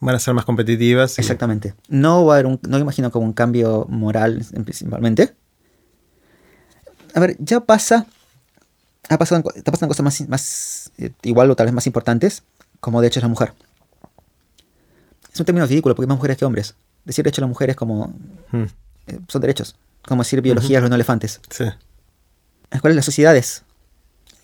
Van 0.01 0.15
a 0.15 0.19
ser 0.19 0.33
más 0.33 0.45
competitivas. 0.45 1.17
y- 1.17 1.21
exactamente. 1.21 1.73
No 1.89 2.25
va 2.25 2.33
a 2.35 2.37
haber 2.37 2.45
un, 2.45 2.59
no 2.67 2.77
imagino 2.79 3.11
como 3.11 3.25
un 3.25 3.33
cambio 3.33 3.85
moral 3.89 4.45
principalmente. 4.63 5.35
A 7.13 7.19
ver, 7.19 7.35
ya 7.39 7.59
pasa. 7.59 8.05
Ha 9.09 9.17
pasado, 9.17 9.43
está 9.55 9.71
pasando 9.71 9.89
cosas 9.89 10.03
más, 10.03 10.29
más 10.29 10.91
eh, 10.99 11.11
igual 11.23 11.49
o 11.51 11.55
tal 11.55 11.65
vez 11.65 11.73
más 11.73 11.85
importantes, 11.87 12.43
como 12.79 13.01
derechos 13.01 13.21
de 13.21 13.25
la 13.25 13.29
mujer. 13.29 13.53
Es 15.33 15.39
un 15.39 15.45
término 15.45 15.65
ridículo 15.65 15.95
porque 15.95 16.05
hay 16.05 16.09
más 16.09 16.17
mujeres 16.17 16.37
que 16.37 16.45
hombres. 16.45 16.75
Decir 17.05 17.23
derechos 17.23 17.37
de 17.37 17.41
la 17.41 17.47
mujer 17.47 17.69
es 17.71 17.75
como. 17.75 18.07
Mm, 18.51 18.63
eh, 19.07 19.19
son 19.27 19.41
derechos. 19.41 19.75
Como 20.07 20.21
decir 20.23 20.41
biología 20.41 20.77
de 20.77 20.81
los 20.81 20.89
no 20.89 20.95
elefantes. 20.95 21.41
sí. 21.49 21.65
Las 22.71 22.81
cuales 22.81 22.95
las 22.95 23.05
sociedades 23.05 23.63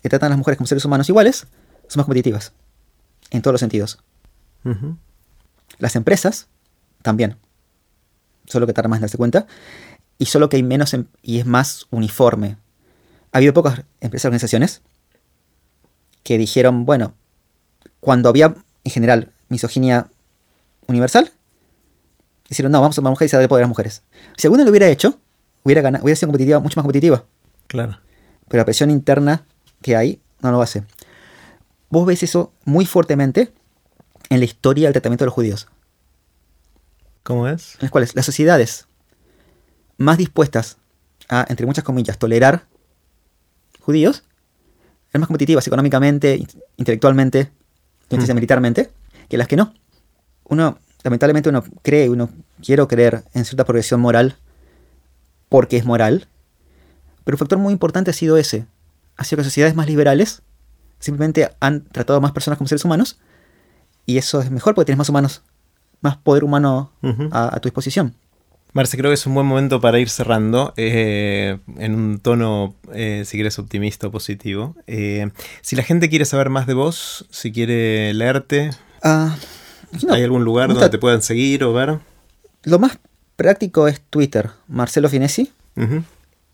que 0.02 0.08
tratan 0.08 0.28
a 0.28 0.30
las 0.30 0.38
mujeres 0.38 0.58
como 0.58 0.66
seres 0.66 0.84
humanos 0.84 1.08
iguales 1.08 1.46
son 1.88 2.00
más 2.00 2.06
competitivas. 2.06 2.52
En 3.30 3.42
todos 3.42 3.54
los 3.54 3.60
sentidos. 3.60 3.98
Las 5.78 5.96
empresas 5.96 6.48
también. 7.02 7.36
Solo 8.46 8.66
que 8.66 8.72
tarda 8.72 8.88
más 8.88 8.98
en 8.98 9.02
darse 9.02 9.16
cuenta. 9.16 9.46
Y 10.18 10.26
solo 10.26 10.48
que 10.48 10.56
hay 10.56 10.62
menos 10.62 10.94
em- 10.94 11.06
y 11.22 11.38
es 11.38 11.46
más 11.46 11.86
uniforme. 11.90 12.56
Ha 13.32 13.38
habido 13.38 13.52
pocas 13.52 13.82
empresas 14.00 14.26
organizaciones 14.26 14.82
que 16.22 16.38
dijeron, 16.38 16.86
bueno, 16.86 17.14
cuando 18.00 18.28
había 18.28 18.54
en 18.84 18.90
general 18.90 19.32
misoginia 19.48 20.08
universal, 20.86 21.30
dijeron, 22.48 22.72
no, 22.72 22.80
vamos 22.80 22.96
a 22.96 22.98
tomar 22.98 23.10
mujeres 23.10 23.32
y 23.32 23.36
a 23.36 23.40
dar 23.40 23.48
poder 23.48 23.62
a 23.62 23.66
las 23.66 23.68
mujeres. 23.68 24.02
Si 24.36 24.46
alguno 24.46 24.64
lo 24.64 24.70
hubiera 24.70 24.88
hecho, 24.88 25.18
hubiera, 25.64 25.82
ganado, 25.82 26.04
hubiera 26.04 26.16
sido 26.16 26.28
competitiva, 26.28 26.60
mucho 26.60 26.78
más 26.78 26.84
competitiva. 26.84 27.24
Claro. 27.66 28.00
Pero 28.48 28.60
la 28.60 28.64
presión 28.64 28.90
interna 28.90 29.44
que 29.82 29.96
hay 29.96 30.20
no 30.40 30.50
lo 30.52 30.62
hace. 30.62 30.84
Vos 31.90 32.06
ves 32.06 32.22
eso 32.22 32.52
muy 32.64 32.84
fuertemente 32.86 33.52
en 34.28 34.38
la 34.40 34.44
historia 34.44 34.86
del 34.88 34.92
tratamiento 34.94 35.24
de 35.24 35.26
los 35.26 35.34
judíos. 35.34 35.68
¿Cómo 37.22 37.48
es? 37.48 37.74
en 37.74 37.78
las 37.82 37.90
cuales 37.90 38.14
las 38.14 38.24
sociedades 38.26 38.86
más 39.98 40.16
dispuestas 40.18 40.76
a, 41.28 41.44
entre 41.48 41.66
muchas 41.66 41.82
comillas, 41.84 42.18
tolerar 42.18 42.66
judíos, 43.80 44.22
eran 45.10 45.20
más 45.22 45.26
competitivas 45.28 45.66
económicamente, 45.66 46.36
in- 46.36 46.48
intelectualmente, 46.76 47.50
Mm. 48.10 48.34
militarmente, 48.34 48.90
que 49.28 49.36
las 49.38 49.48
que 49.48 49.56
no. 49.56 49.74
Uno, 50.44 50.78
lamentablemente, 51.02 51.48
uno 51.48 51.64
cree, 51.82 52.08
uno 52.08 52.28
quiero 52.64 52.86
creer 52.86 53.24
en 53.34 53.44
cierta 53.44 53.64
progresión 53.64 54.00
moral 54.00 54.36
porque 55.48 55.76
es 55.76 55.84
moral, 55.84 56.28
pero 57.24 57.34
un 57.34 57.38
factor 57.40 57.58
muy 57.58 57.72
importante 57.72 58.10
ha 58.12 58.14
sido 58.14 58.36
ese. 58.36 58.66
Ha 59.16 59.24
sido 59.24 59.38
que 59.38 59.44
sociedades 59.44 59.74
más 59.74 59.86
liberales 59.86 60.42
simplemente 60.98 61.50
han 61.60 61.84
tratado 61.84 62.18
a 62.18 62.20
más 62.20 62.32
personas 62.32 62.58
como 62.58 62.68
seres 62.68 62.84
humanos, 62.84 63.18
y 64.06 64.18
eso 64.18 64.40
es 64.40 64.50
mejor 64.50 64.74
porque 64.74 64.86
tienes 64.86 64.98
más 64.98 65.08
humanos, 65.08 65.42
más 66.00 66.16
poder 66.16 66.44
humano 66.44 66.92
a, 67.30 67.54
a 67.54 67.60
tu 67.60 67.68
disposición. 67.68 68.14
Marce, 68.72 68.98
creo 68.98 69.10
que 69.10 69.14
es 69.14 69.26
un 69.26 69.32
buen 69.32 69.46
momento 69.46 69.80
para 69.80 69.98
ir 69.98 70.10
cerrando 70.10 70.74
eh, 70.76 71.58
en 71.78 71.94
un 71.94 72.18
tono, 72.18 72.74
eh, 72.92 73.22
si 73.24 73.38
quieres, 73.38 73.58
optimista 73.58 74.08
o 74.08 74.10
positivo. 74.10 74.76
Eh, 74.86 75.30
si 75.62 75.76
la 75.76 75.82
gente 75.82 76.10
quiere 76.10 76.26
saber 76.26 76.50
más 76.50 76.66
de 76.66 76.74
vos, 76.74 77.26
si 77.30 77.52
quiere 77.52 78.12
leerte, 78.12 78.70
no, 79.02 79.34
¿hay 80.10 80.22
algún 80.22 80.44
lugar 80.44 80.68
donde 80.68 80.90
te 80.90 80.98
puedan 80.98 81.22
seguir 81.22 81.64
o 81.64 81.72
ver? 81.72 82.00
Lo 82.64 82.78
más 82.78 82.98
práctico 83.36 83.88
es 83.88 84.02
Twitter, 84.02 84.50
Marcelo 84.68 85.08
Finesi. 85.08 85.50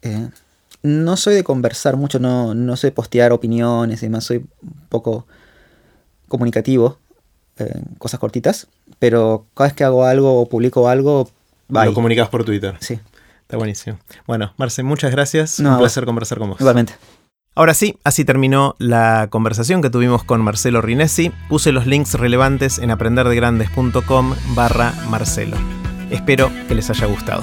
Eh, 0.03 0.29
no 0.83 1.17
soy 1.17 1.35
de 1.35 1.45
conversar 1.45 1.97
mucho, 1.97 2.19
no, 2.19 2.55
no 2.55 2.77
soy 2.77 2.91
de 2.91 2.95
postear 2.97 3.33
opiniones 3.33 4.03
y 4.03 4.07
demás, 4.07 4.25
soy 4.25 4.39
un 4.39 4.87
poco 4.89 5.27
comunicativo, 6.29 6.99
eh, 7.59 7.83
cosas 7.99 8.19
cortitas, 8.21 8.67
pero 8.99 9.47
cada 9.55 9.69
vez 9.69 9.77
que 9.77 9.85
hago 9.85 10.05
algo 10.05 10.41
o 10.41 10.49
publico 10.49 10.89
algo, 10.89 11.31
bye. 11.69 11.87
Lo 11.87 11.95
comunicas 11.95 12.29
por 12.29 12.45
Twitter. 12.45 12.77
Sí, 12.81 12.99
Está 13.53 13.59
buenísimo. 13.59 13.99
Bueno, 14.27 14.55
Marce, 14.57 14.83
muchas 14.83 15.11
gracias. 15.11 15.61
No, 15.61 15.73
un 15.73 15.79
placer 15.79 16.07
conversar 16.07 16.39
con 16.39 16.49
vos. 16.49 16.61
igualmente. 16.61 16.95
Ahora 17.55 17.75
sí, 17.75 17.99
así 18.03 18.25
terminó 18.25 18.75
la 18.79 19.27
conversación 19.29 19.83
que 19.83 19.91
tuvimos 19.91 20.25
con 20.25 20.41
Marcelo 20.41 20.81
Rinesi. 20.81 21.31
Puse 21.51 21.71
los 21.71 21.87
links 21.87 22.15
relevantes 22.15 22.79
en 22.79 22.91
aprenderdegrandes.com 22.91 24.35
barra 24.55 24.95
Marcelo. 25.11 25.59
Espero 26.11 26.51
que 26.67 26.75
les 26.75 26.89
haya 26.89 27.05
gustado. 27.05 27.43